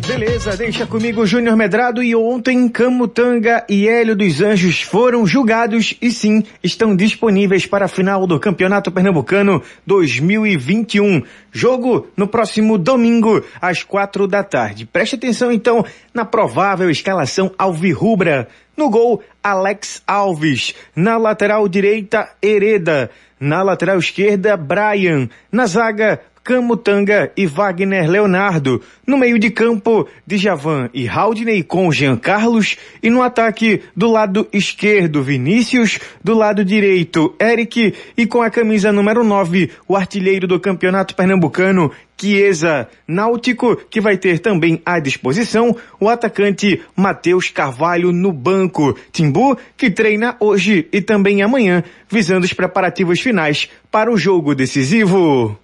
[0.07, 6.13] Beleza, deixa comigo Júnior Medrado e ontem Camutanga e Hélio dos Anjos foram julgados e
[6.13, 11.25] sim, estão disponíveis para a final do Campeonato Pernambucano 2021.
[11.51, 14.87] Jogo no próximo domingo, às quatro da tarde.
[14.87, 15.85] Preste atenção então
[16.15, 18.47] na provável escalação alvirrubra.
[18.77, 20.73] No gol, Alex Alves.
[20.95, 23.11] Na lateral direita, Hereda.
[23.41, 25.29] Na lateral esquerda, Brian.
[25.51, 28.81] Na zaga, Camutanga e Wagner Leonardo.
[29.05, 32.77] No meio de campo, Djavan e Haldney com Jean Carlos.
[33.03, 35.99] E no ataque, do lado esquerdo, Vinícius.
[36.23, 37.93] Do lado direito, Eric.
[38.17, 44.17] E com a camisa número 9, o artilheiro do campeonato pernambucano, Chiesa Náutico, que vai
[44.17, 48.97] ter também à disposição o atacante Matheus Carvalho no banco.
[49.11, 55.59] Timbu, que treina hoje e também amanhã, visando os preparativos finais para o jogo decisivo.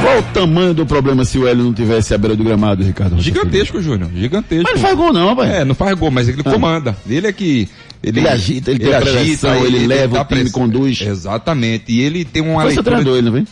[0.00, 3.20] Qual o tamanho do problema se o Hélio não tivesse a beira do gramado, Ricardo?
[3.20, 4.10] Gigantesco, Júnior.
[4.14, 4.64] Gigantesco.
[4.64, 5.60] Mas não faz gol não, pai.
[5.60, 6.50] É, não faz gol, mas ele ah.
[6.50, 6.96] comanda.
[7.08, 7.68] Ele é que...
[8.02, 11.02] Ele, ele agita, ele, ele agita, ele, ele leva ele o time, conduz.
[11.02, 11.92] Exatamente.
[11.92, 12.84] E ele tem uma Foi leitura...
[12.84, 13.46] treinador, ele não vem?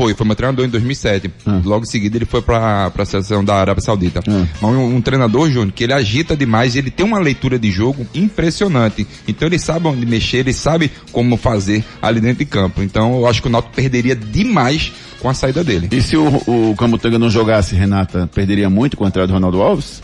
[0.00, 1.30] Foi, foi meu treinador em 2007.
[1.44, 1.60] Ah.
[1.62, 4.22] Logo em seguida ele foi para a seleção da Arábia Saudita.
[4.26, 4.46] Ah.
[4.58, 8.06] Mas um, um, treinador, Júnior, que ele agita demais, ele tem uma leitura de jogo
[8.14, 9.06] impressionante.
[9.28, 12.82] Então ele sabe onde mexer, ele sabe como fazer ali dentro de campo.
[12.82, 14.90] Então eu acho que o Náutico perderia demais
[15.20, 15.90] com a saída dele.
[15.92, 19.60] E se o, o Camutanga não jogasse, Renata, perderia muito com a entrada do Ronaldo
[19.60, 20.02] Alves?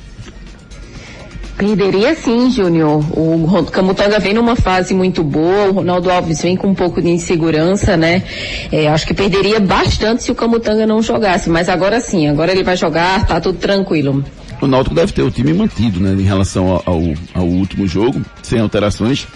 [1.57, 3.03] Perderia sim, Júnior.
[3.19, 7.09] O Camutanga vem numa fase muito boa, o Ronaldo Alves vem com um pouco de
[7.09, 8.23] insegurança, né?
[8.71, 12.63] É, acho que perderia bastante se o Camutanga não jogasse, mas agora sim, agora ele
[12.63, 14.23] vai jogar, tá tudo tranquilo.
[14.61, 17.03] O Náutico deve ter o time mantido, né, em relação ao, ao,
[17.35, 19.27] ao último jogo, sem alterações.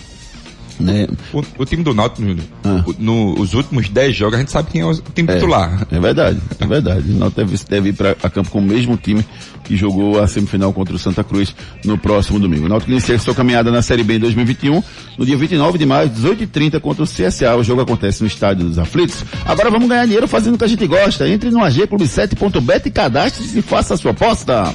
[0.81, 1.07] Né?
[1.33, 2.22] O, o, time do Náutico,
[2.64, 2.85] ah.
[2.99, 5.87] nos últimos 10 jogos, a gente sabe quem é o time é, titular.
[5.91, 7.11] É verdade, é verdade.
[7.11, 9.24] O Náutico deve, deve ir para a campo com o mesmo time
[9.64, 11.55] que jogou a semifinal contra o Santa Cruz
[11.85, 12.66] no próximo domingo.
[12.66, 14.83] O Náutico inicia sua caminhada na Série B em 2021,
[15.16, 17.55] no dia 29 de maio, 18h30 contra o CSA.
[17.57, 19.24] O jogo acontece no Estádio dos Aflitos.
[19.45, 21.28] Agora vamos ganhar dinheiro fazendo o que a gente gosta.
[21.28, 24.74] Entre no AG Clube 7.bet e cadastre-se e faça a sua aposta.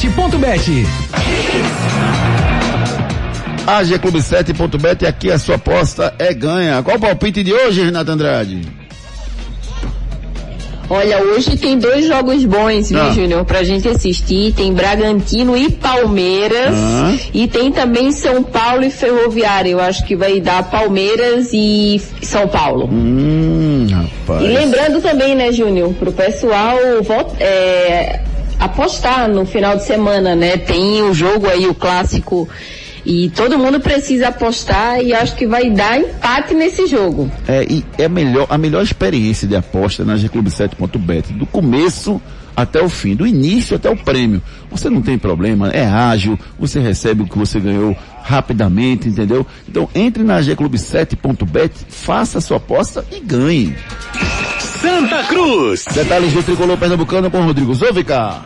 [0.09, 0.85] www.agclub7.bet.
[3.67, 6.81] AGClube7.bet, aqui a sua aposta é ganha.
[6.81, 8.61] Qual o palpite de hoje, Renato Andrade?
[10.89, 13.11] Olha, hoje tem dois jogos bons, viu, Ah.
[13.11, 14.51] Júnior, pra gente assistir.
[14.53, 16.73] Tem Bragantino e Palmeiras.
[16.73, 17.13] Ah.
[17.33, 19.69] E tem também São Paulo e Ferroviária.
[19.69, 22.89] Eu acho que vai dar Palmeiras e São Paulo.
[22.91, 24.43] Hum, rapaz.
[24.43, 26.75] E lembrando também, né, Júnior, pro pessoal
[27.39, 28.19] é,
[28.61, 30.55] apostar no final de semana, né?
[30.55, 32.47] Tem o jogo aí, o clássico.
[33.03, 37.31] E todo mundo precisa apostar e acho que vai dar empate nesse jogo.
[37.47, 42.21] É, e é melhor, a melhor experiência de aposta na gclub7.bet, do começo
[42.55, 44.39] até o fim, do início até o prêmio.
[44.69, 49.47] Você não tem problema, é ágil, você recebe o que você ganhou rapidamente, entendeu?
[49.67, 53.75] Então entre na gclub7.bet, faça a sua aposta e ganhe.
[54.81, 55.85] Santa Cruz.
[55.93, 58.41] Detalhes do tricolor pernambucano com Rodrigo Zovica.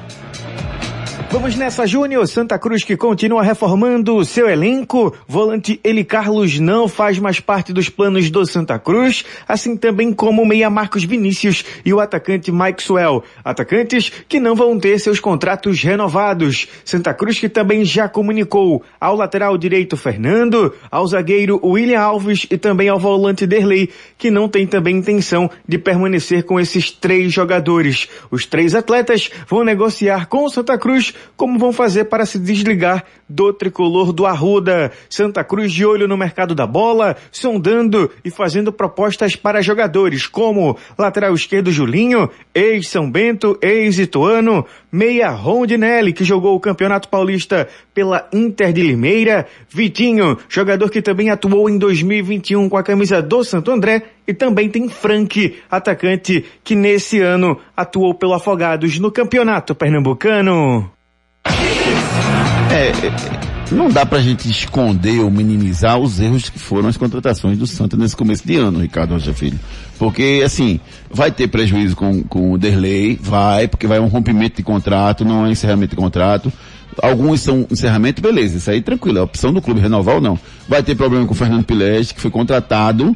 [1.32, 2.26] Vamos nessa, Júnior.
[2.28, 5.14] Santa Cruz que continua reformando o seu elenco.
[5.28, 10.44] Volante Eli Carlos não faz mais parte dos planos do Santa Cruz, assim também como
[10.44, 13.24] o meia Marcos Vinícius e o atacante Mike Swell.
[13.44, 16.68] Atacantes que não vão ter seus contratos renovados.
[16.86, 22.58] Santa Cruz que também já comunicou ao lateral direito Fernando, ao zagueiro William Alves e
[22.58, 28.08] também ao volante Derlei, que não tem também intenção de permanecer com esses três jogadores.
[28.32, 33.04] Os três atletas vão negociar com o Santa Cruz como vão fazer para se desligar
[33.28, 34.92] do tricolor do Arruda.
[35.10, 40.78] Santa Cruz de olho no mercado da bola, sondando e fazendo propostas para jogadores como
[40.98, 48.72] lateral esquerdo Julinho, ex-São Bento, ex-Ituano, meia Rondinelli, que jogou o Campeonato Paulista pela Inter
[48.72, 54.04] de Limeira, Vitinho, jogador que também atuou em 2021 com a camisa do Santo André,
[54.28, 60.92] e também tem Frank, atacante que nesse ano atuou pelo Afogados no Campeonato Pernambucano.
[62.76, 67.58] É, é, não dá pra gente esconder ou minimizar os erros que foram as contratações
[67.58, 69.58] do Santa nesse começo de ano, Ricardo Rocha Filho.
[69.98, 74.64] Porque, assim, vai ter prejuízo com, com o Derlei, vai, porque vai um rompimento de
[74.64, 76.52] contrato, não é encerramento de contrato.
[77.02, 80.38] Alguns são encerramento, beleza, isso aí tranquilo, é opção do clube renovar ou não.
[80.68, 83.16] Vai ter problema com o Fernando Pileste, que foi contratado,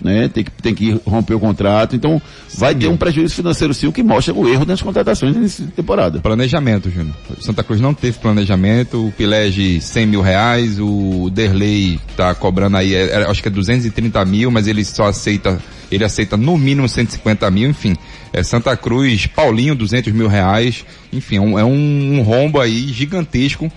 [0.00, 0.28] né?
[0.28, 2.20] Tem que, tem que romper o contrato, então
[2.56, 6.20] vai ter um prejuízo financeiro sim, o que mostra o erro das contratações nessa temporada.
[6.20, 7.14] Planejamento, Júnior.
[7.40, 12.94] Santa Cruz não teve planejamento, o Pilege 100 mil reais, o Derlei tá cobrando aí,
[12.94, 16.88] é, é, acho que é 230 mil, mas ele só aceita, ele aceita no mínimo
[16.88, 17.96] 150 mil, enfim.
[18.32, 23.70] É Santa Cruz, Paulinho 200 mil reais, enfim, é um, é um rombo aí gigantesco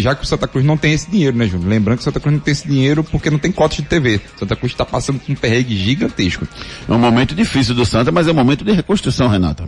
[0.00, 1.68] já que o Santa Cruz não tem esse dinheiro, né, Júnior?
[1.68, 4.20] Lembrando que o Santa Cruz não tem esse dinheiro porque não tem cotas de TV.
[4.38, 6.46] Santa Cruz está passando por um perrengue gigantesco.
[6.88, 9.64] É um momento difícil do Santa, mas é um momento de reconstrução, Renata.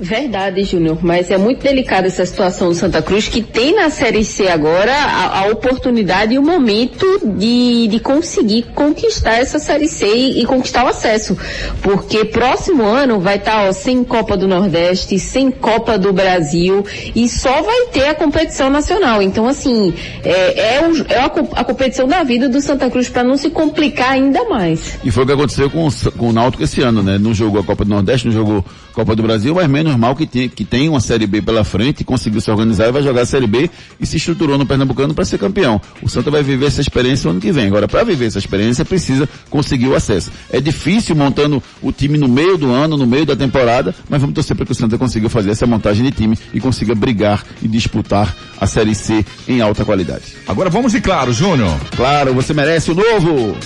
[0.00, 4.24] Verdade, Júnior, mas é muito delicada essa situação do Santa Cruz, que tem na Série
[4.24, 7.04] C agora a, a oportunidade e o momento
[7.36, 11.36] de, de conseguir conquistar essa Série C e, e conquistar o acesso.
[11.82, 16.84] Porque próximo ano vai estar ó, sem Copa do Nordeste, sem Copa do Brasil
[17.14, 19.20] e só vai ter a competição nacional.
[19.20, 19.92] Então, assim,
[20.22, 21.26] é, é, o- é a,
[21.60, 24.96] a competição da vida do Santa Cruz para não se complicar ainda mais.
[25.02, 27.18] E foi o que aconteceu com, com o Náutico esse ano, né?
[27.18, 28.64] Não jogou a Copa do Nordeste, não jogou
[28.98, 32.02] Copa do Brasil, mas menos mal que tem, que tem uma Série B pela frente,
[32.02, 33.70] conseguiu se organizar e vai jogar a Série B
[34.00, 35.80] e se estruturou no Pernambucano para ser campeão.
[36.02, 37.68] O Santa vai viver essa experiência ano que vem.
[37.68, 40.32] Agora, para viver essa experiência, precisa conseguir o acesso.
[40.50, 44.34] É difícil montando o time no meio do ano, no meio da temporada, mas vamos
[44.34, 47.68] torcer para que o Santa consiga fazer essa montagem de time e consiga brigar e
[47.68, 50.24] disputar a Série C em alta qualidade.
[50.48, 51.78] Agora vamos de Claro, Júnior.
[51.94, 53.56] Claro, você merece o novo!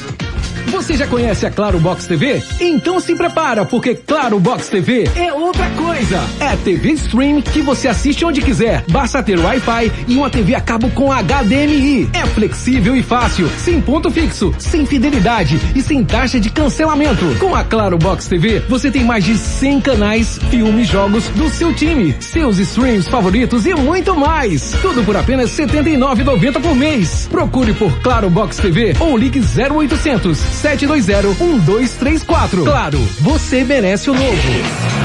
[0.67, 2.43] Você já conhece a Claro Box TV?
[2.61, 6.21] Então se prepara, porque Claro Box TV é outra coisa.
[6.41, 8.85] É TV Stream que você assiste onde quiser.
[8.91, 12.09] Basta ter Wi-Fi e uma TV a cabo com HDMI.
[12.13, 17.25] É flexível e fácil, sem ponto fixo, sem fidelidade e sem taxa de cancelamento.
[17.39, 21.75] Com a Claro Box TV, você tem mais de 100 canais, filmes, jogos do seu
[21.75, 24.73] time, seus streams favoritos e muito mais.
[24.83, 27.29] Tudo por apenas R$ 79,90 por mês.
[27.31, 32.65] Procure por Claro Box TV ou ligue 0800 720 1234.
[32.65, 35.03] Claro, você merece o novo.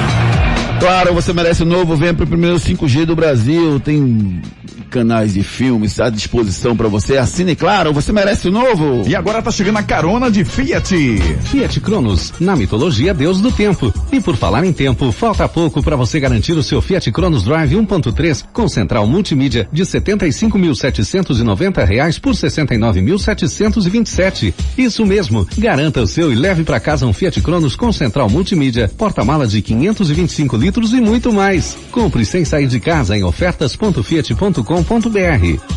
[0.79, 4.41] Claro, você merece o novo, venha pro primeiro 5G do Brasil, tem
[4.88, 7.17] canais de filmes à disposição para você.
[7.17, 9.07] Assine Claro, você merece o novo.
[9.07, 10.95] E agora tá chegando a carona de Fiat.
[11.43, 13.93] Fiat Cronos, na mitologia Deus do tempo.
[14.11, 17.75] E por falar em tempo, falta pouco para você garantir o seu Fiat Cronos Drive
[17.75, 24.51] 1.3 com central multimídia de 75.790 reais por R$ 69.727.
[24.77, 28.89] Isso mesmo, garanta o seu e leve para casa um Fiat Cronos com central multimídia,
[28.97, 31.77] porta-mala de 525 litros e muito mais.
[31.91, 34.76] Compre sem sair de casa em ofertas.fiat.com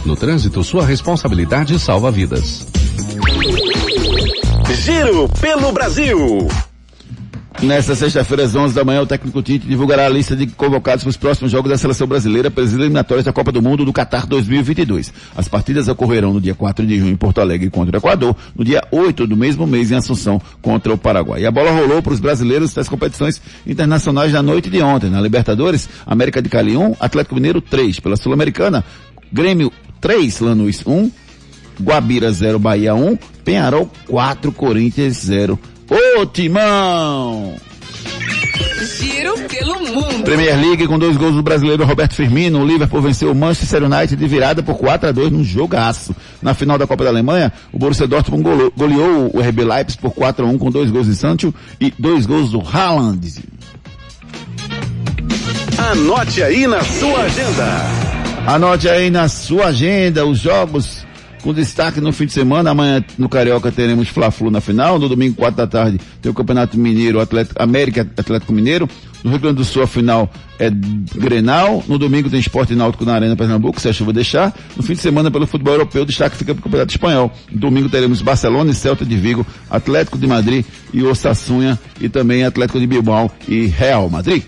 [0.04, 2.66] no trânsito, sua responsabilidade salva vidas.
[4.72, 6.48] Giro pelo Brasil.
[7.58, 11.10] Nesta sexta-feira, às 11 da manhã, o técnico Tite divulgará a lista de convocados para
[11.10, 15.12] os próximos jogos da seleção brasileira pelas eliminatórias da Copa do Mundo do Qatar 2022.
[15.36, 18.64] As partidas ocorrerão no dia 4 de junho em Porto Alegre contra o Equador, no
[18.64, 21.42] dia 8 do mesmo mês em Assunção contra o Paraguai.
[21.42, 25.10] E a bola rolou para os brasileiros das competições internacionais da noite de ontem.
[25.10, 28.00] Na Libertadores, América de Cali 1, Atlético Mineiro 3.
[28.00, 28.82] Pela Sul-Americana,
[29.30, 29.70] Grêmio
[30.00, 31.10] 3, Lanús 1,
[31.82, 35.58] Guabira 0, Bahia 1, Penharol 4, Corinthians 0.
[35.90, 37.56] Ô Timão!
[38.96, 40.22] Giro pelo mundo.
[40.24, 44.16] Premier League com dois gols do brasileiro Roberto Firmino, o Liverpool venceu o Manchester United
[44.16, 46.14] de virada por 4 a 2 num jogaço.
[46.40, 50.12] Na final da Copa da Alemanha, o Borussia Dortmund goleou, goleou o RB Leipzig por
[50.12, 53.20] 4 a 1 com dois gols de Sancho e dois gols do Haaland.
[55.76, 57.66] Anote aí na sua agenda.
[58.46, 60.99] Anote aí na sua agenda os jogos
[61.40, 62.70] com destaque no fim de semana.
[62.70, 64.98] Amanhã no Carioca teremos Fla-Flu na final.
[64.98, 68.88] No domingo, 4 da tarde, tem o Campeonato Mineiro, Atlético, América Atlético Mineiro.
[69.22, 71.84] No Rio Grande do Sul, a final é Grenal.
[71.86, 74.54] No domingo tem Esporte Náutico na Arena Pernambuco, se a chuva deixar.
[74.76, 77.32] No fim de semana, pelo futebol europeu, o destaque fica para o Campeonato Espanhol.
[77.50, 82.44] No domingo teremos Barcelona e Celta de Vigo, Atlético de Madrid e Osassunha e também
[82.44, 84.42] Atlético de Bilbao e Real Madrid.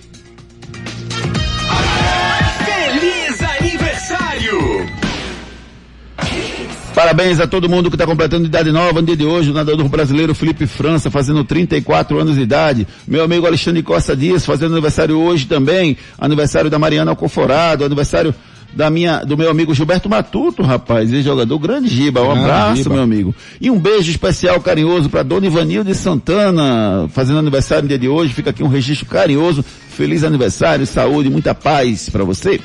[7.03, 9.50] Parabéns a todo mundo que está completando idade nova no dia de hoje.
[9.50, 12.86] O nadador brasileiro Felipe França fazendo 34 anos de idade.
[13.09, 15.96] Meu amigo Alexandre Costa Dias fazendo aniversário hoje também.
[16.16, 17.84] Aniversário da Mariana Alcoforado.
[17.84, 18.32] Aniversário
[18.72, 22.22] da minha, do meu amigo Gilberto Matuto, rapaz, ex-jogador grande Giba.
[22.22, 22.94] Um Grande abraço, Giba.
[22.94, 23.34] meu amigo.
[23.61, 28.32] E um beijo especial carinhoso para Dona Ivanilde Santana, fazendo aniversário no dia de hoje.
[28.32, 29.64] Fica aqui um registro carinhoso.
[29.88, 32.61] Feliz aniversário, saúde, muita paz para você.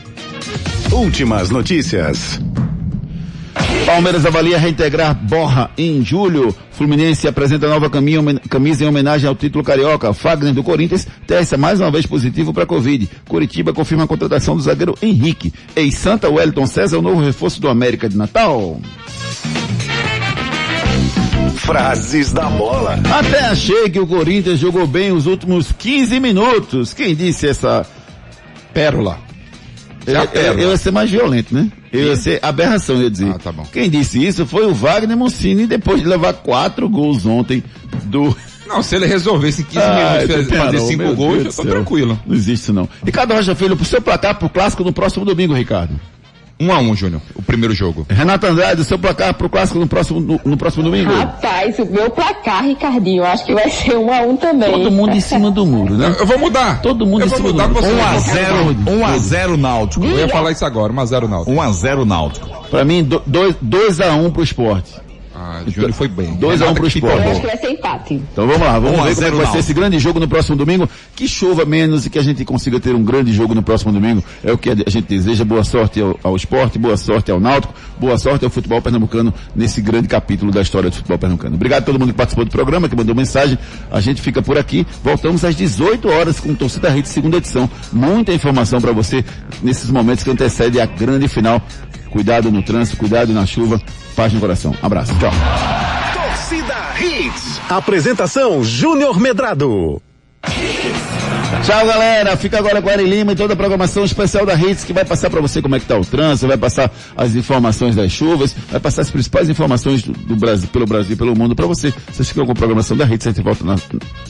[0.92, 2.40] Últimas notícias.
[3.86, 6.54] Palmeiras avalia reintegrar Borra em julho.
[6.72, 10.14] Fluminense apresenta nova caminho- camisa em homenagem ao título carioca.
[10.14, 13.10] Fagner do Corinthians testa mais uma vez positivo para Covid.
[13.28, 15.54] Curitiba confirma a contratação do zagueiro Henrique.
[15.76, 18.80] Ex-Santa Wellington César, o novo reforço do América de Natal.
[21.56, 23.00] Frases da bola.
[23.12, 26.94] Até achei que o Corinthians jogou bem os últimos 15 minutos.
[26.94, 27.86] Quem disse essa
[28.74, 29.18] pérola?
[30.06, 30.62] Eu, É eu- pérola.
[30.62, 31.70] eu ia ser mais violento, né?
[31.92, 33.30] Eu ia ser aberração, eu ia dizer.
[33.30, 33.66] Ah, tá bom.
[33.72, 37.64] Quem disse isso foi o Wagner Mancini, depois de levar quatro gols ontem
[38.06, 38.36] do...
[38.68, 41.70] Não, se ele resolvesse em 15 Ai, minutos fazer- fazer cinco gols, Deus eu tô
[41.70, 42.20] tranquilo.
[42.28, 42.90] Não existe isso não.
[43.06, 45.98] Ricardo Rocha Filho, pro seu placar pro clássico no próximo domingo, Ricardo.
[46.60, 47.22] Um a um, Júnior.
[47.36, 48.06] O primeiro jogo.
[48.10, 51.14] Renato Andrade, o seu placar pro clássico no próximo, no, no próximo domingo.
[51.14, 54.72] Rapaz, o meu placar, Ricardinho, acho que vai ser um a um também.
[54.72, 56.16] Todo mundo em cima do muro, né?
[56.20, 56.82] Eu vou mudar.
[56.82, 57.86] Todo mundo Eu em cima mudar do muro.
[57.86, 57.92] você.
[57.92, 58.92] 1 a Eu vou 0, mudar.
[58.92, 60.06] 1 a 0 Náutico.
[60.06, 61.52] Eu ia falar isso agora, 1 a 0 Náutico.
[61.52, 62.50] 1 a 0 Náutico.
[62.70, 63.08] Pra mim,
[63.62, 65.07] 2 a 1 um pro esporte.
[65.50, 66.36] Ah, Júnior foi bem.
[66.36, 67.24] 2 a 1 um pro esporte.
[67.24, 68.16] Eu acho que vai ser empate.
[68.16, 69.98] Então vamos lá, vamos 1 a ver como é 0 que vai ser esse grande
[69.98, 70.90] jogo no próximo domingo.
[71.16, 74.22] Que chova menos e que a gente consiga ter um grande jogo no próximo domingo.
[74.44, 75.46] É o que a gente deseja.
[75.46, 79.80] Boa sorte ao, ao esporte, boa sorte ao Náutico, boa sorte ao futebol pernambucano nesse
[79.80, 81.56] grande capítulo da história do futebol pernambucano.
[81.56, 83.58] Obrigado a todo mundo que participou do programa, que mandou mensagem.
[83.90, 84.86] A gente fica por aqui.
[85.02, 87.70] Voltamos às 18 horas com Torcida Rede, segunda edição.
[87.94, 89.24] Muita informação para você
[89.64, 91.62] nesses momentos que antecedem a grande final.
[92.10, 93.82] Cuidado no trânsito, cuidado na chuva.
[94.18, 94.76] Paz no coração.
[94.82, 95.14] Abraço.
[95.20, 95.32] Tchau.
[96.14, 97.62] Torcida Hits.
[97.70, 100.02] Apresentação Júnior Medrado.
[101.64, 102.36] Tchau, galera.
[102.36, 105.06] Fica agora com a Ari Lima e toda a programação especial da Hits que vai
[105.06, 108.56] passar para você como é que tá o trânsito, vai passar as informações das chuvas,
[108.72, 111.94] vai passar as principais informações do, do Brasil, pelo Brasil e pelo mundo para você.
[112.12, 113.76] Vocês ficam com a programação da Hits, a gente volta na-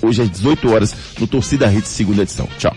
[0.02, 2.48] hoje às 18 horas no Torcida Hits, segunda edição.
[2.60, 2.76] Tchau.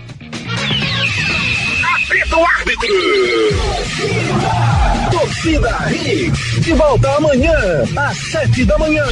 [5.40, 6.60] Torcida Hits.
[6.60, 7.56] De volta amanhã,
[7.96, 9.02] às sete da manhã.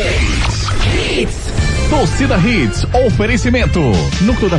[1.88, 3.80] Torcida Hits, oferecimento.
[4.20, 4.56] Núcleo da